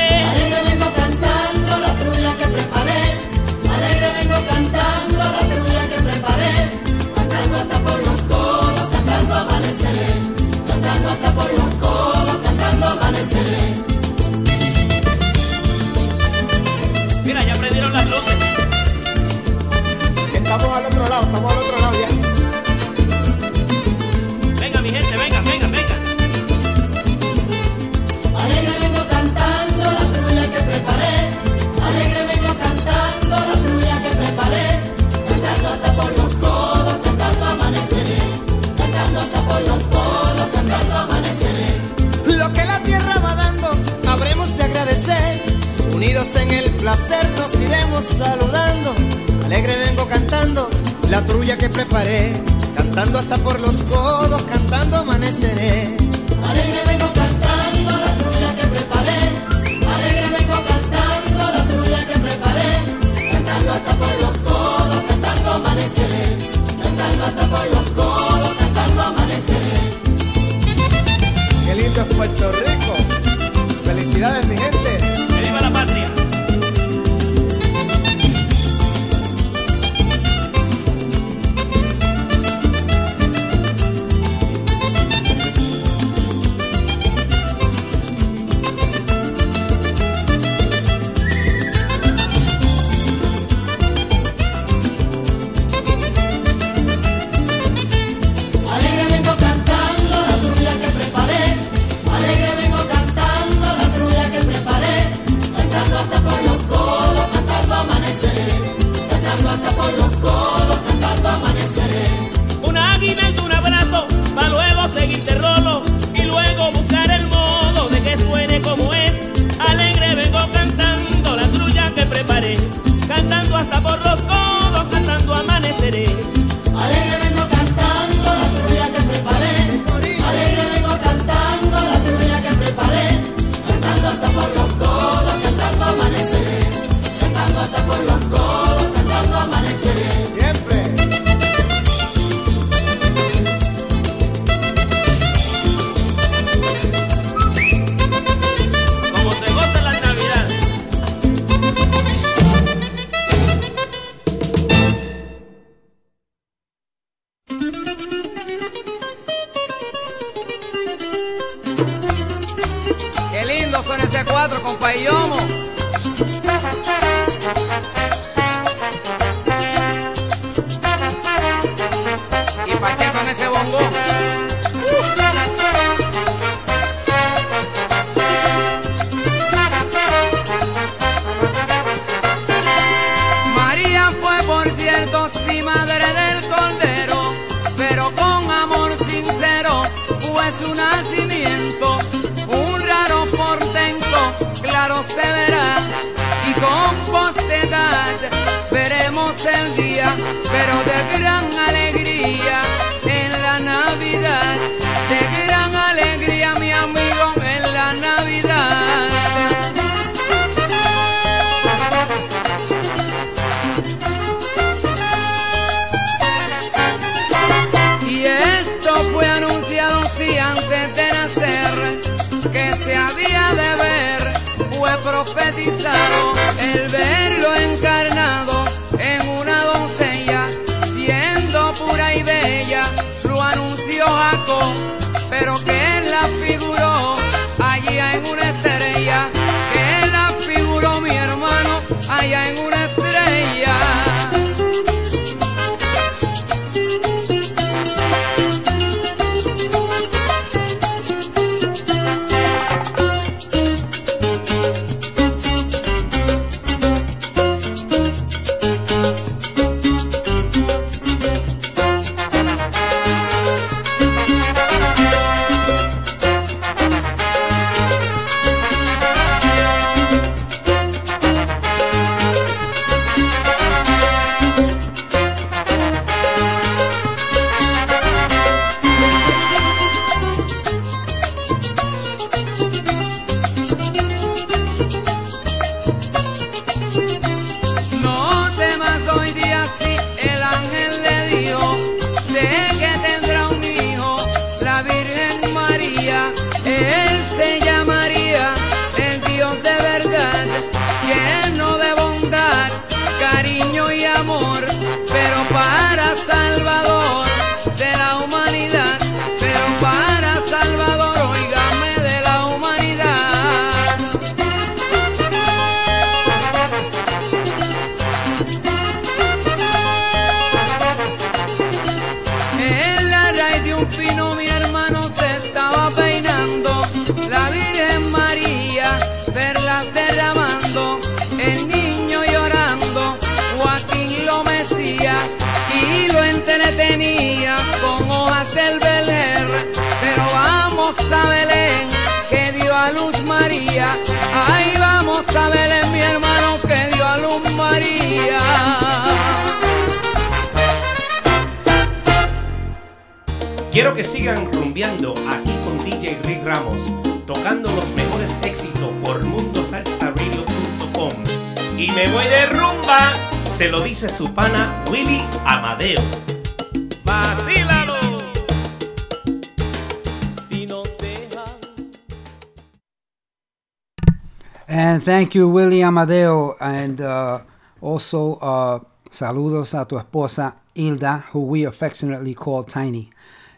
you, 375.37 375.49
Willie 375.51 375.83
Amadeo, 375.83 376.57
and 376.61 376.99
uh, 376.99 377.43
also 377.83 378.37
uh, 378.37 378.81
saludos 379.11 379.79
a 379.79 379.85
tu 379.85 379.97
esposa, 379.99 380.57
Hilda, 380.75 381.27
who 381.31 381.43
we 381.43 381.65
affectionately 381.65 382.33
call 382.35 382.65
Tiny. 382.65 383.11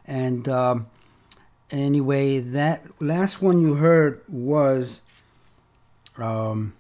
And 0.05 0.49
um, 0.49 0.89
anyway, 1.71 2.41
that 2.41 2.83
last 3.01 3.41
one 3.41 3.61
you 3.61 3.75
heard 3.75 4.23
was 4.29 5.03
um, 6.17 6.75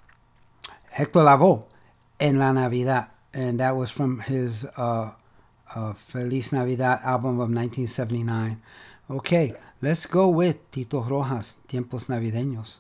Hector 0.90 1.20
Lavoe, 1.20 1.64
En 2.18 2.40
la 2.40 2.50
Navidad, 2.50 3.08
and 3.32 3.60
that 3.60 3.76
was 3.76 3.92
from 3.92 4.18
his 4.18 4.64
uh, 4.76 5.12
uh, 5.76 5.92
Feliz 5.92 6.52
Navidad 6.52 6.98
album 7.04 7.38
of 7.38 7.54
1979. 7.54 8.60
Okay, 9.10 9.54
let's 9.80 10.06
go 10.06 10.28
with 10.28 10.68
Tito 10.72 11.02
Rojas, 11.02 11.58
Tiempos 11.68 12.08
Navideños. 12.08 12.78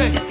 Thursday. 0.00 0.29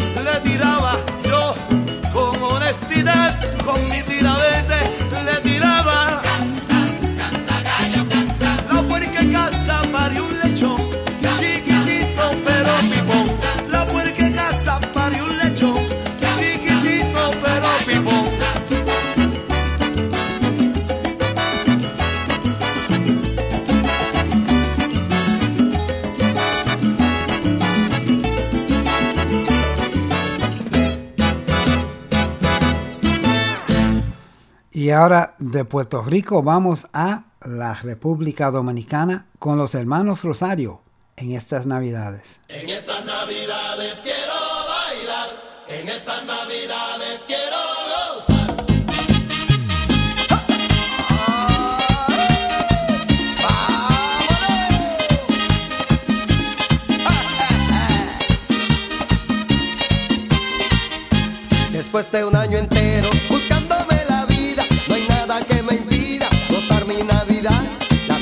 ahora 35.00 35.36
de 35.40 35.64
Puerto 35.64 36.02
Rico 36.04 36.44
vamos 36.44 36.90
a 36.92 37.24
la 37.46 37.74
República 37.74 38.52
Dominicana 38.52 39.28
con 39.40 39.58
los 39.58 39.74
hermanos 39.74 40.24
Rosario 40.26 40.82
en 41.16 41.32
estas 41.32 41.66
Navidades. 41.66 42.42
En 42.50 42.68
estas 42.68 43.06
Navidades 43.06 44.00
quiero 44.04 44.34
bailar, 44.68 45.30
en 45.70 45.88
estas 45.88 46.26
Navidades 46.26 47.22
quiero 47.26 47.56
gozar. 48.18 48.58
Después 61.72 62.12
de 62.12 62.26
un 62.26 62.36
año 62.36 62.58
entero 62.58 62.79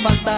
falta 0.07 0.36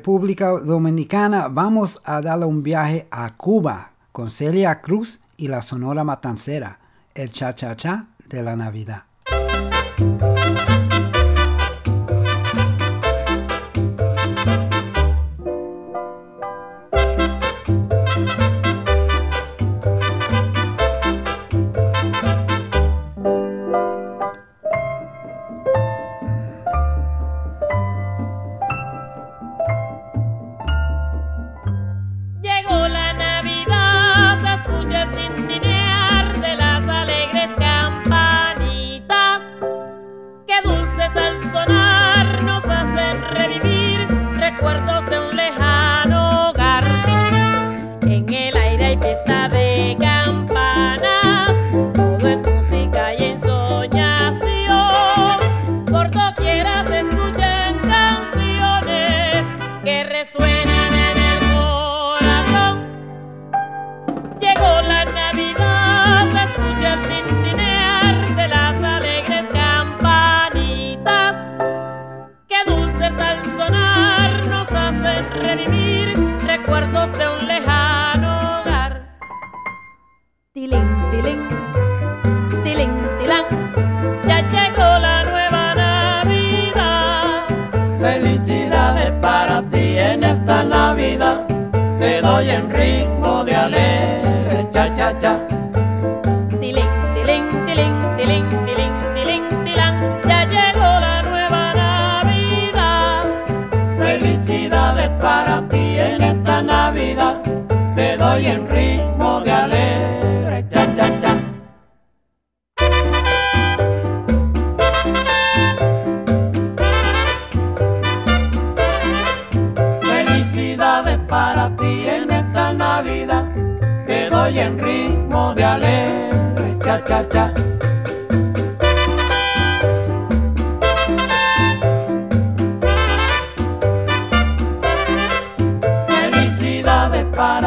República 0.00 0.52
Dominicana, 0.52 1.48
vamos 1.48 2.00
a 2.06 2.22
darle 2.22 2.46
un 2.46 2.62
viaje 2.62 3.06
a 3.10 3.36
Cuba 3.36 3.90
con 4.12 4.30
Celia 4.30 4.80
Cruz 4.80 5.20
y 5.36 5.48
la 5.48 5.60
Sonora 5.60 6.04
Matancera, 6.04 6.78
el 7.14 7.30
cha-cha-cha 7.30 8.06
de 8.26 8.42
la 8.42 8.56
Navidad. 8.56 9.02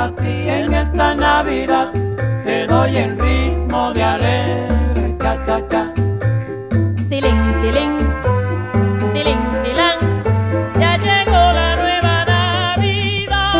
Para 0.03 0.15
ti 0.15 0.49
en 0.49 0.73
esta 0.73 1.15
Navidad. 1.15 1.93
Te 2.43 2.67
doy 2.67 2.97
en 2.97 3.19
ritmo 3.19 3.93
de 3.93 4.03
alegre 4.03 5.17
cha 5.19 5.45
cha 5.45 5.67
cha. 5.67 5.93
Ya 10.79 10.97
llegó 10.97 11.31
la 11.31 11.75
nueva 11.75 12.25
Navidad. 12.25 13.53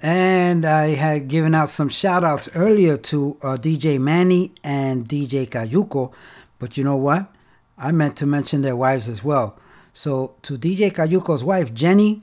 And 0.00 0.64
I 0.66 0.94
had 0.96 1.28
given 1.28 1.54
out 1.54 1.68
some 1.70 1.88
shout 1.88 2.24
outs 2.24 2.48
earlier 2.54 2.96
to 2.98 3.38
uh, 3.42 3.56
DJ 3.56 3.98
Manny 3.98 4.52
and 4.62 5.08
DJ 5.08 5.48
Cayuco, 5.48 6.12
but 6.58 6.76
you 6.76 6.84
know 6.84 6.96
what? 6.96 7.32
I 7.78 7.92
meant 7.92 8.16
to 8.16 8.26
mention 8.26 8.62
their 8.62 8.76
wives 8.76 9.08
as 9.08 9.22
well. 9.24 9.56
So 9.92 10.34
to 10.42 10.56
DJ 10.58 10.92
Cayuco's 10.92 11.42
wife, 11.42 11.74
Jenny, 11.74 12.22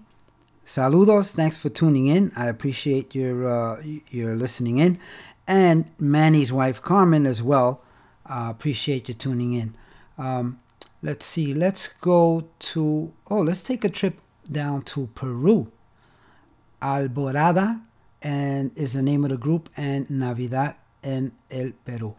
saludos. 0.66 1.34
Thanks 1.34 1.58
for 1.58 1.70
tuning 1.70 2.08
in. 2.08 2.32
I 2.36 2.48
appreciate 2.48 3.14
your 3.16 3.48
uh, 3.48 3.82
your 4.10 4.36
listening 4.36 4.78
in, 4.78 5.00
and 5.48 5.92
Manny's 6.00 6.52
wife, 6.52 6.82
Carmen, 6.82 7.26
as 7.26 7.42
well. 7.42 7.82
Uh, 8.26 8.48
appreciate 8.50 9.08
you 9.08 9.14
tuning 9.14 9.54
in. 9.54 9.76
Um, 10.18 10.60
let's 11.02 11.26
see. 11.26 11.54
Let's 11.54 11.88
go 11.88 12.48
to. 12.60 13.14
Oh, 13.30 13.42
let's 13.42 13.62
take 13.64 13.84
a 13.84 13.90
trip 13.90 14.20
down 14.52 14.84
to 14.84 15.08
Peru. 15.16 15.72
Alborada 16.82 17.82
and 18.22 18.72
is 18.76 18.94
the 18.94 19.02
name 19.02 19.24
of 19.24 19.30
the 19.30 19.38
group 19.38 19.70
and 19.78 20.10
Navidad 20.10 20.76
en 21.04 21.32
el 21.50 21.74
Perú. 21.86 22.16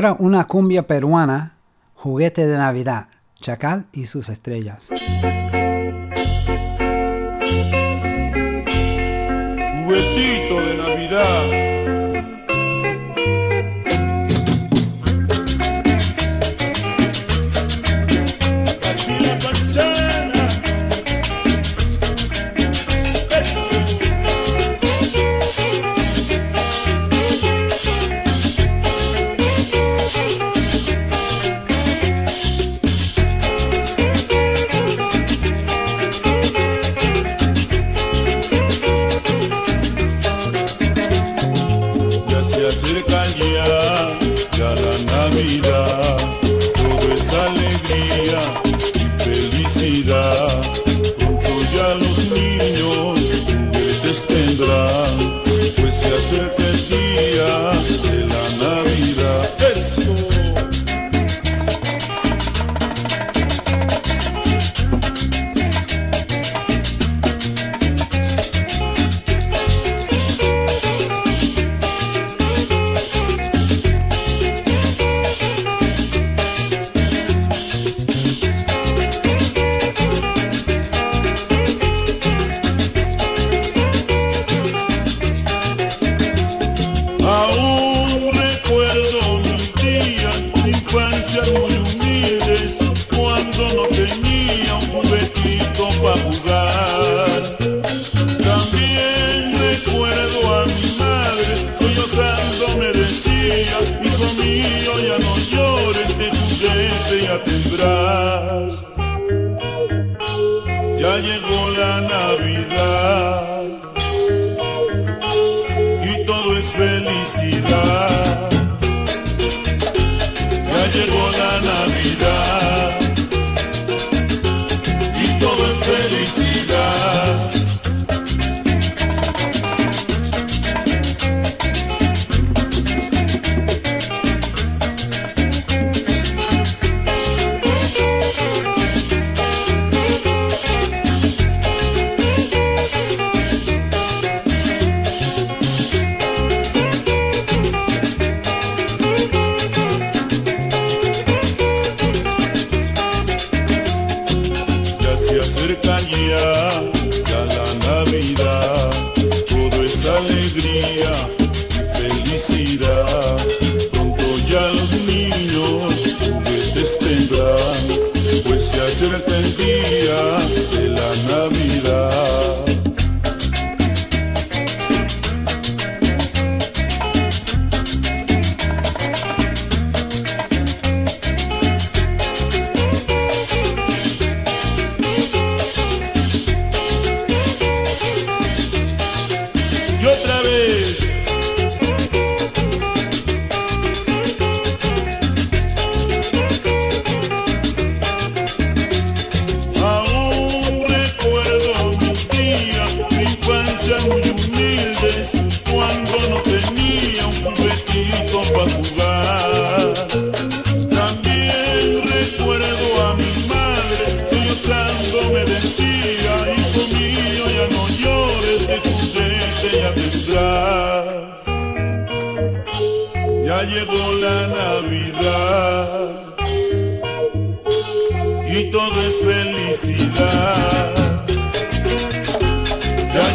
Ahora 0.00 0.16
una 0.18 0.46
cumbia 0.46 0.86
peruana, 0.86 1.56
juguete 1.94 2.46
de 2.46 2.56
Navidad, 2.56 3.08
Chacal 3.38 3.84
y 3.92 4.06
sus 4.06 4.30
estrellas. 4.30 4.88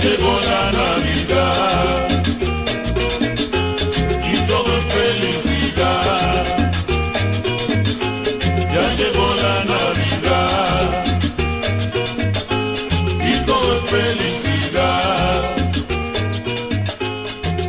Llegó 0.05 0.33
la 0.51 0.71
Navidad 0.71 2.07
y 4.33 4.35
todo 4.49 4.69
es 4.77 4.85
felicidad. 4.93 6.45
Ya 8.75 8.87
llegó 8.99 9.27
la 9.45 9.57
Navidad 9.73 10.85
y 13.31 13.45
todo 13.45 13.67
es 13.77 13.83
felicidad. 13.95 15.41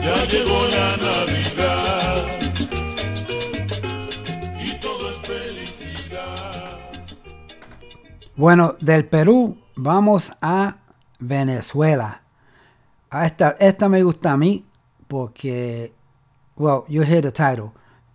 Ya 0.07 0.19
llegó 0.33 0.59
la 0.79 0.89
Navidad 1.09 2.17
y 4.63 4.71
todo 4.79 5.11
es 5.11 5.19
felicidad. 5.27 6.79
Bueno, 8.37 8.75
del 8.81 9.07
Perú 9.07 9.57
vamos 9.75 10.33
a 10.43 10.77
Venezuela. 11.19 12.26
A 13.11 13.27
esta, 13.27 13.57
esta 13.61 13.89
me 13.89 14.03
gusta 14.03 14.33
a 14.33 14.37
mí 14.37 14.65
porque, 15.07 15.95
well, 16.57 16.83
you 16.89 17.03
hear 17.03 17.23
the 17.23 17.33
title. 17.33 17.73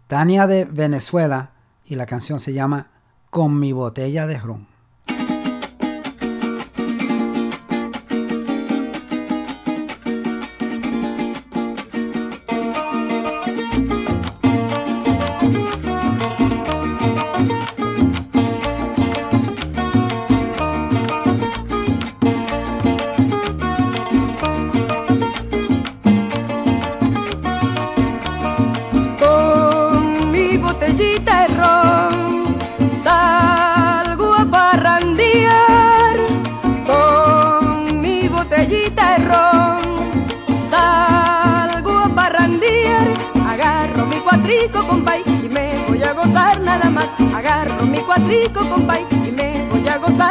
Tania 0.08 0.48
de 0.48 0.66
Venezuela 0.66 1.54
y 1.86 1.96
la 1.96 2.06
canción 2.06 2.40
se 2.40 2.54
llama 2.54 2.92
Con 3.30 3.60
mi 3.60 3.72
botella 3.72 4.28
de 4.28 4.38
ron. 4.38 4.71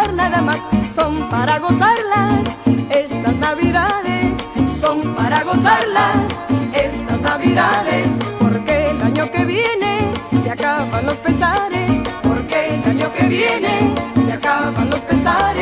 Nada 0.09 0.41
más. 0.43 0.59
Son 0.95 1.29
para 1.31 1.59
gozarlas 1.59 2.41
estas 2.91 3.37
navidades, 3.37 4.33
son 4.81 5.15
para 5.15 5.43
gozarlas 5.45 6.17
estas 6.73 7.21
navidades. 7.21 8.07
Porque 8.39 8.91
el 8.91 9.03
año 9.03 9.31
que 9.31 9.45
viene 9.45 10.11
se 10.43 10.51
acaban 10.51 11.07
los 11.07 11.17
pesares. 11.17 12.03
Porque 12.23 12.75
el 12.75 12.85
año 12.85 13.13
que 13.13 13.27
viene 13.27 13.95
se 14.27 14.33
acaban 14.33 14.91
los 14.91 15.01
pesares. 15.01 15.60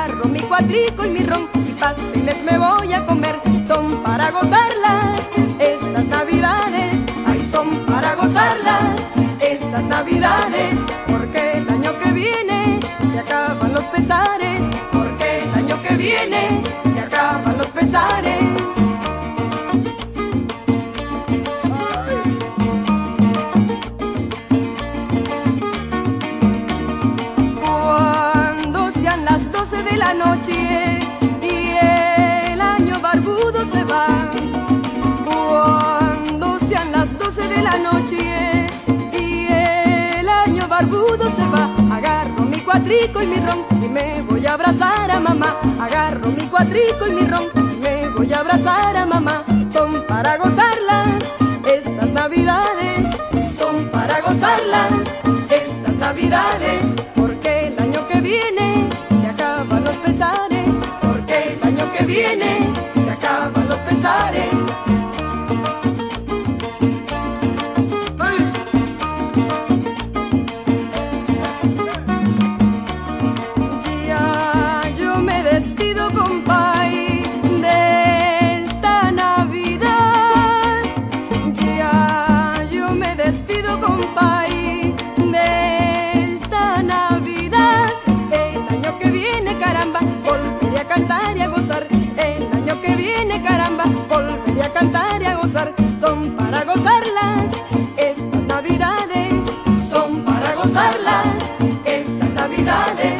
Agarro 0.00 0.24
mi 0.28 0.40
cuatrico 0.40 1.04
y 1.04 1.10
mi 1.10 1.18
ron, 1.20 1.50
y 1.68 1.72
pasteles 1.72 2.42
me 2.42 2.56
voy 2.56 2.90
a 2.94 3.04
comer. 3.04 3.38
Son 3.66 4.02
para 4.02 4.30
gozarlas 4.30 5.20
estas 5.58 6.06
navidades, 6.06 6.94
ay, 7.26 7.46
son 7.52 7.68
para 7.84 8.14
gozarlas 8.14 8.96
estas 9.40 9.84
navidades. 9.84 10.78
Porque 11.06 11.58
el 11.58 11.68
año 11.68 11.98
que 11.98 12.12
viene 12.12 12.80
se 13.12 13.18
acaban 13.20 13.74
los 13.74 13.84
pesares, 13.84 14.64
porque 14.90 15.42
el 15.44 15.54
año 15.54 15.82
que 15.82 15.94
viene 15.96 16.62
se 16.94 17.00
acaban 17.00 17.58
los 17.58 17.66
pesares. 17.66 18.59
Cuatrico 42.70 43.20
y 43.20 43.26
mi 43.26 43.36
ron 43.36 43.64
y 43.82 43.88
me 43.88 44.22
voy 44.22 44.46
a 44.46 44.52
abrazar 44.52 45.10
a 45.10 45.18
mamá. 45.18 45.56
Agarro 45.80 46.28
mi 46.28 46.46
cuatrico 46.46 47.08
y 47.08 47.10
mi 47.14 47.22
ron 47.22 47.48
y 47.56 47.76
me 47.82 48.08
voy 48.10 48.32
a 48.32 48.38
abrazar 48.38 48.96
a 48.96 49.04
mamá. 49.06 49.44
Son 49.72 50.04
para 50.06 50.36
gozarlas 50.36 51.08
estas 51.66 52.10
navidades, 52.12 53.08
son 53.58 53.88
para 53.88 54.20
gozarlas 54.20 54.92
estas 55.50 55.96
navidades. 55.96 56.82
Porque 57.16 57.66
el 57.66 57.78
año 57.80 58.06
que 58.06 58.20
viene 58.20 58.88
se 59.20 59.26
acaban 59.26 59.82
los 59.82 59.96
pesares. 59.96 60.72
Porque 61.00 61.54
el 61.54 61.62
año 61.64 61.92
que 61.92 62.04
viene 62.04 62.72
se 63.04 63.10
acaban 63.10 63.68
los 63.68 63.78
pesares. 63.78 64.99
Para 96.50 96.64
gozarlas 96.64 97.52
estas 97.96 98.42
Navidades, 98.42 99.44
son 99.88 100.24
para 100.24 100.54
gozarlas 100.56 101.26
estas 101.84 102.30
Navidades. 102.30 103.19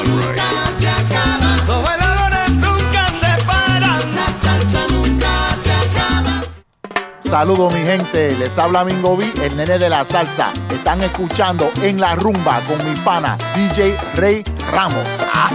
Saludos 7.31 7.73
mi 7.73 7.79
gente, 7.79 8.35
les 8.35 8.59
habla 8.59 8.83
Mingo 8.83 9.15
B, 9.15 9.23
el 9.41 9.55
nene 9.55 9.79
de 9.79 9.89
la 9.89 10.03
salsa. 10.03 10.51
Están 10.69 11.01
escuchando 11.01 11.71
en 11.81 11.97
la 11.97 12.13
rumba 12.13 12.61
con 12.67 12.77
mi 12.85 12.93
pana 13.05 13.37
DJ 13.55 13.95
Rey 14.15 14.43
Ramos. 14.69 15.21
Ah. 15.33 15.49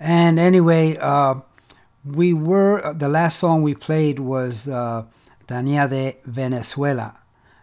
And 0.00 0.40
anyway, 0.40 0.96
uh, 1.00 1.36
we 2.04 2.32
were 2.32 2.92
the 2.92 3.08
last 3.08 3.38
song 3.38 3.62
we 3.62 3.76
played 3.76 4.18
was 4.18 4.66
uh, 4.66 5.04
de 5.46 6.18
Venezuela, 6.24 7.14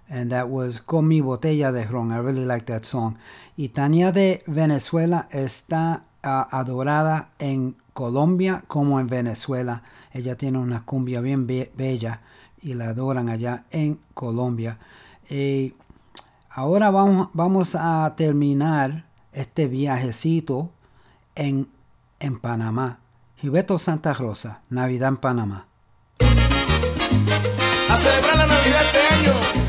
and 0.09 0.31
that 0.31 0.47
was 0.49 0.81
Con 0.81 1.07
mi 1.07 1.21
botella 1.21 1.71
de 1.71 1.85
ron. 1.85 2.11
I 2.11 2.17
really 2.19 2.45
like 2.45 2.65
that 2.65 2.83
song. 2.85 3.17
Y 3.57 3.69
Tania 3.69 4.11
de 4.11 4.43
Venezuela 4.47 5.27
está 5.31 6.03
uh, 6.23 6.47
adorada 6.55 7.29
en 7.39 7.75
Colombia 7.93 8.63
como 8.67 8.99
en 8.99 9.07
Venezuela. 9.07 9.83
Ella 10.11 10.35
tiene 10.35 10.57
una 10.59 10.83
cumbia 10.85 11.21
bien 11.21 11.47
be- 11.47 11.71
bella 11.75 12.21
y 12.61 12.73
la 12.73 12.89
adoran 12.89 13.29
allá 13.29 13.65
en 13.71 13.99
Colombia. 14.13 14.77
Eh, 15.29 15.73
ahora 16.49 16.89
vamos, 16.91 17.29
vamos 17.33 17.75
a 17.75 18.13
terminar 18.15 19.05
este 19.31 19.67
viajecito 19.67 20.71
en, 21.35 21.67
en 22.19 22.39
Panamá. 22.39 22.99
Gilberto 23.37 23.77
Santa 23.77 24.13
Rosa, 24.13 24.61
Navidad 24.69 25.09
en 25.09 25.17
Panamá. 25.17 25.67
la 28.35 28.47
Navidad 28.47 28.81
este 28.81 28.99
año 29.15 29.62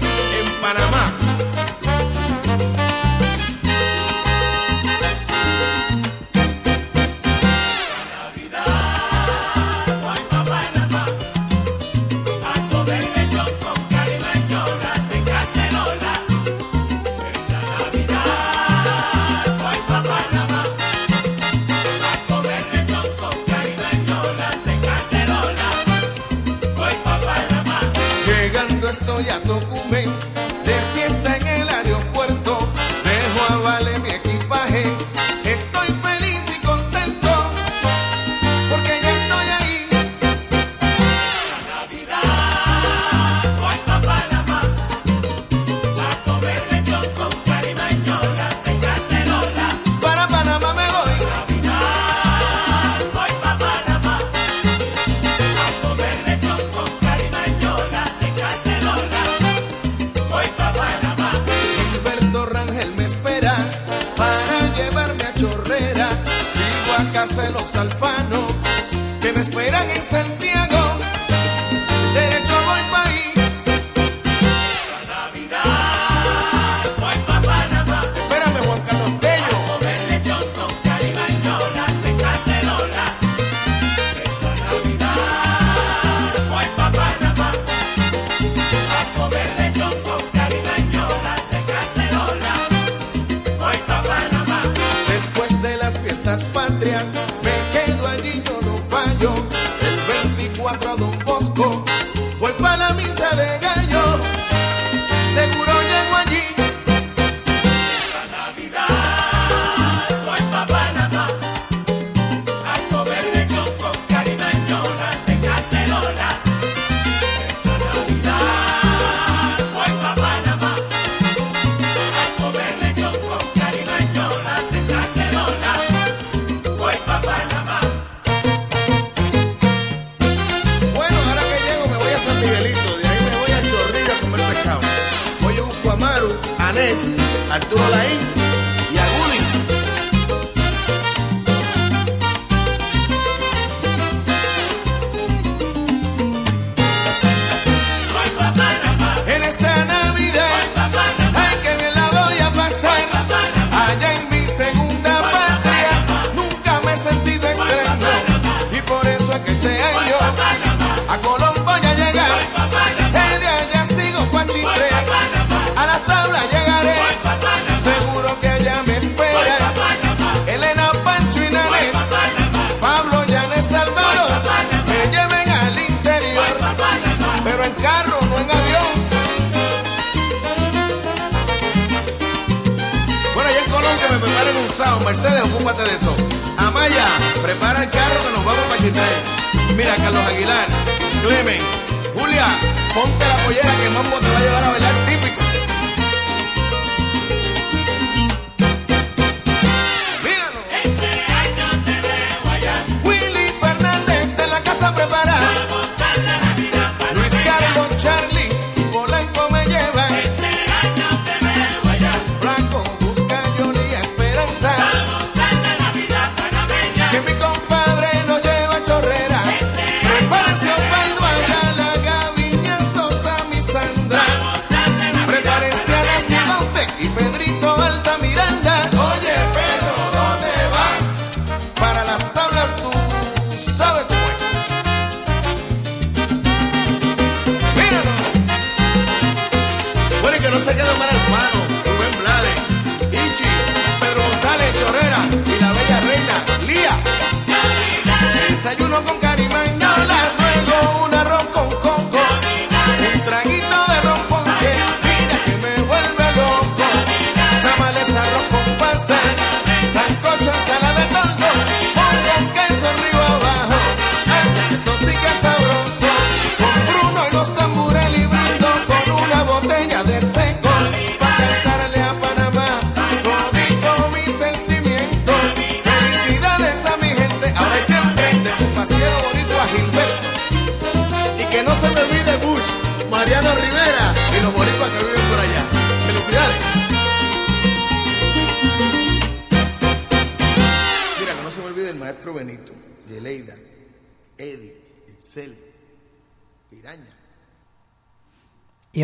estoy 28.94 29.28
a 29.28 29.40
Tocumen, 29.40 29.83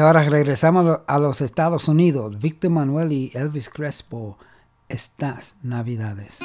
ahora 0.00 0.22
regresamos 0.22 1.00
a 1.06 1.18
los 1.18 1.40
Estados 1.40 1.88
Unidos. 1.88 2.38
Víctor 2.38 2.70
Manuel 2.70 3.12
y 3.12 3.30
Elvis 3.34 3.68
Crespo, 3.68 4.38
estas 4.88 5.56
navidades. 5.62 6.39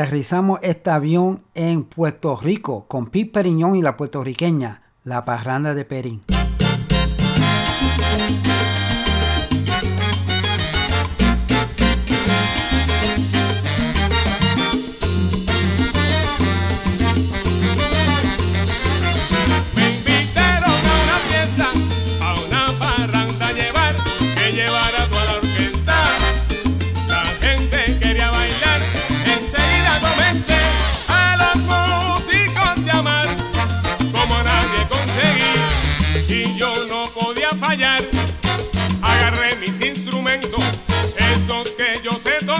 aterrizamos 0.00 0.60
este 0.62 0.90
avión 0.90 1.42
en 1.56 1.82
Puerto 1.82 2.36
Rico 2.36 2.86
con 2.86 3.06
Pete 3.06 3.32
Periñón 3.32 3.74
y 3.74 3.82
la 3.82 3.96
puertorriqueña, 3.96 4.82
la 5.02 5.24
parranda 5.24 5.74
de 5.74 5.84
Perín. 5.84 6.20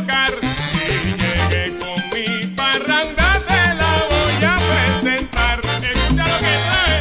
tocar. 0.00 0.32
Y 0.88 1.12
llegué 1.20 1.76
con 1.78 1.96
mi 2.12 2.46
parranda, 2.54 3.40
te 3.46 3.62
la 3.74 3.92
voy 4.10 4.44
a 4.44 4.58
presentar. 4.68 5.60
Escucha 5.82 6.24
lo 6.28 6.38
que 6.38 6.54
trae. 6.66 6.98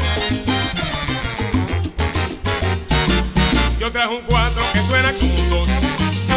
Yo 3.80 3.92
traje 3.92 4.14
un 4.16 4.24
cuatro 4.24 4.64
que 4.74 4.82
suena 4.84 5.14
como 5.14 5.62
un 5.62 5.68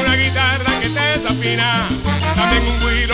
una 0.01 0.15
guitarra 0.17 0.81
que 0.81 0.89
te 0.89 1.01
desafina, 1.01 1.89
también 2.35 2.63
un 2.67 2.81
güiro 2.81 3.10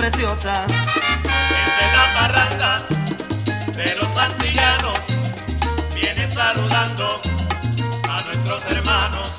preciosa. 0.00 0.66
De 0.66 1.86
la 1.96 2.06
parranda 2.18 2.86
de 3.76 3.94
los 3.96 4.16
antillanos 4.16 4.98
viene 5.94 6.26
saludando 6.32 7.20
a 8.08 8.22
nuestros 8.22 8.64
hermanos, 8.64 9.29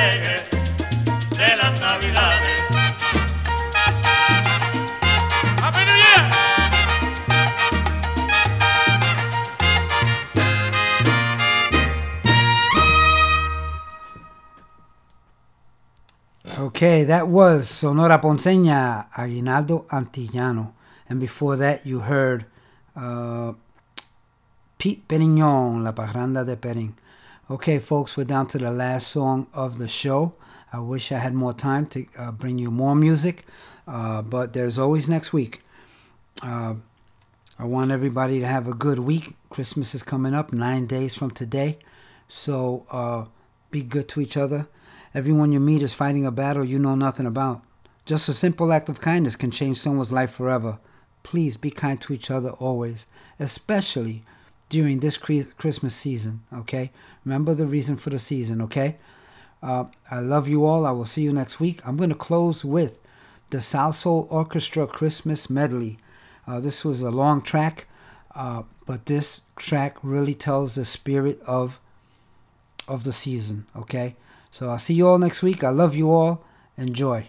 de 0.00 1.56
las 1.56 1.80
navidades. 1.80 2.60
Okay, 16.58 17.04
that 17.04 17.28
was 17.28 17.68
Sonora 17.68 18.20
Ponceña, 18.20 19.08
Aguinaldo 19.12 19.86
Antillano. 19.90 20.72
And 21.08 21.20
before 21.20 21.56
that, 21.56 21.84
you 21.84 22.00
heard 22.00 22.46
uh, 22.96 23.52
Pete 24.78 25.06
Perignon, 25.06 25.82
La 25.84 25.92
Parranda 25.92 26.44
de 26.44 26.56
Perin. 26.56 26.94
Okay, 27.50 27.80
folks, 27.80 28.16
we're 28.16 28.22
down 28.22 28.46
to 28.46 28.58
the 28.58 28.70
last 28.70 29.08
song 29.08 29.48
of 29.52 29.78
the 29.78 29.88
show. 29.88 30.34
I 30.72 30.78
wish 30.78 31.10
I 31.10 31.18
had 31.18 31.34
more 31.34 31.52
time 31.52 31.86
to 31.86 32.06
uh, 32.16 32.30
bring 32.30 32.58
you 32.58 32.70
more 32.70 32.94
music, 32.94 33.44
uh, 33.88 34.22
but 34.22 34.52
there's 34.52 34.78
always 34.78 35.08
next 35.08 35.32
week. 35.32 35.60
Uh, 36.44 36.74
I 37.58 37.64
want 37.64 37.90
everybody 37.90 38.38
to 38.38 38.46
have 38.46 38.68
a 38.68 38.72
good 38.72 39.00
week. 39.00 39.34
Christmas 39.48 39.96
is 39.96 40.04
coming 40.04 40.32
up 40.32 40.52
nine 40.52 40.86
days 40.86 41.16
from 41.16 41.32
today. 41.32 41.80
So 42.28 42.86
uh, 42.92 43.24
be 43.72 43.82
good 43.82 44.08
to 44.10 44.20
each 44.20 44.36
other. 44.36 44.68
Everyone 45.12 45.50
you 45.50 45.58
meet 45.58 45.82
is 45.82 45.92
fighting 45.92 46.24
a 46.24 46.30
battle 46.30 46.64
you 46.64 46.78
know 46.78 46.94
nothing 46.94 47.26
about. 47.26 47.62
Just 48.04 48.28
a 48.28 48.32
simple 48.32 48.72
act 48.72 48.88
of 48.88 49.00
kindness 49.00 49.34
can 49.34 49.50
change 49.50 49.78
someone's 49.78 50.12
life 50.12 50.30
forever. 50.30 50.78
Please 51.24 51.56
be 51.56 51.72
kind 51.72 52.00
to 52.02 52.12
each 52.12 52.30
other 52.30 52.50
always, 52.50 53.06
especially 53.40 54.22
during 54.68 55.00
this 55.00 55.18
Chri- 55.18 55.54
Christmas 55.56 55.96
season, 55.96 56.42
okay? 56.52 56.92
Remember 57.24 57.54
the 57.54 57.66
reason 57.66 57.96
for 57.96 58.10
the 58.10 58.18
season, 58.18 58.60
okay? 58.62 58.96
Uh, 59.62 59.84
I 60.10 60.20
love 60.20 60.48
you 60.48 60.64
all. 60.64 60.86
I 60.86 60.90
will 60.90 61.06
see 61.06 61.22
you 61.22 61.32
next 61.32 61.60
week. 61.60 61.80
I'm 61.86 61.96
going 61.96 62.10
to 62.10 62.16
close 62.16 62.64
with 62.64 62.98
the 63.50 63.60
South 63.60 63.96
Soul 63.96 64.26
Orchestra 64.30 64.86
Christmas 64.86 65.50
Medley. 65.50 65.98
Uh, 66.46 66.60
this 66.60 66.84
was 66.84 67.02
a 67.02 67.10
long 67.10 67.42
track, 67.42 67.86
uh, 68.34 68.62
but 68.86 69.06
this 69.06 69.42
track 69.56 69.96
really 70.02 70.34
tells 70.34 70.74
the 70.74 70.84
spirit 70.84 71.40
of 71.46 71.78
of 72.88 73.04
the 73.04 73.12
season. 73.12 73.66
Okay, 73.76 74.16
so 74.50 74.68
I'll 74.68 74.78
see 74.78 74.94
you 74.94 75.06
all 75.06 75.18
next 75.18 75.42
week. 75.42 75.62
I 75.62 75.70
love 75.70 75.94
you 75.94 76.10
all. 76.10 76.44
Enjoy. 76.76 77.28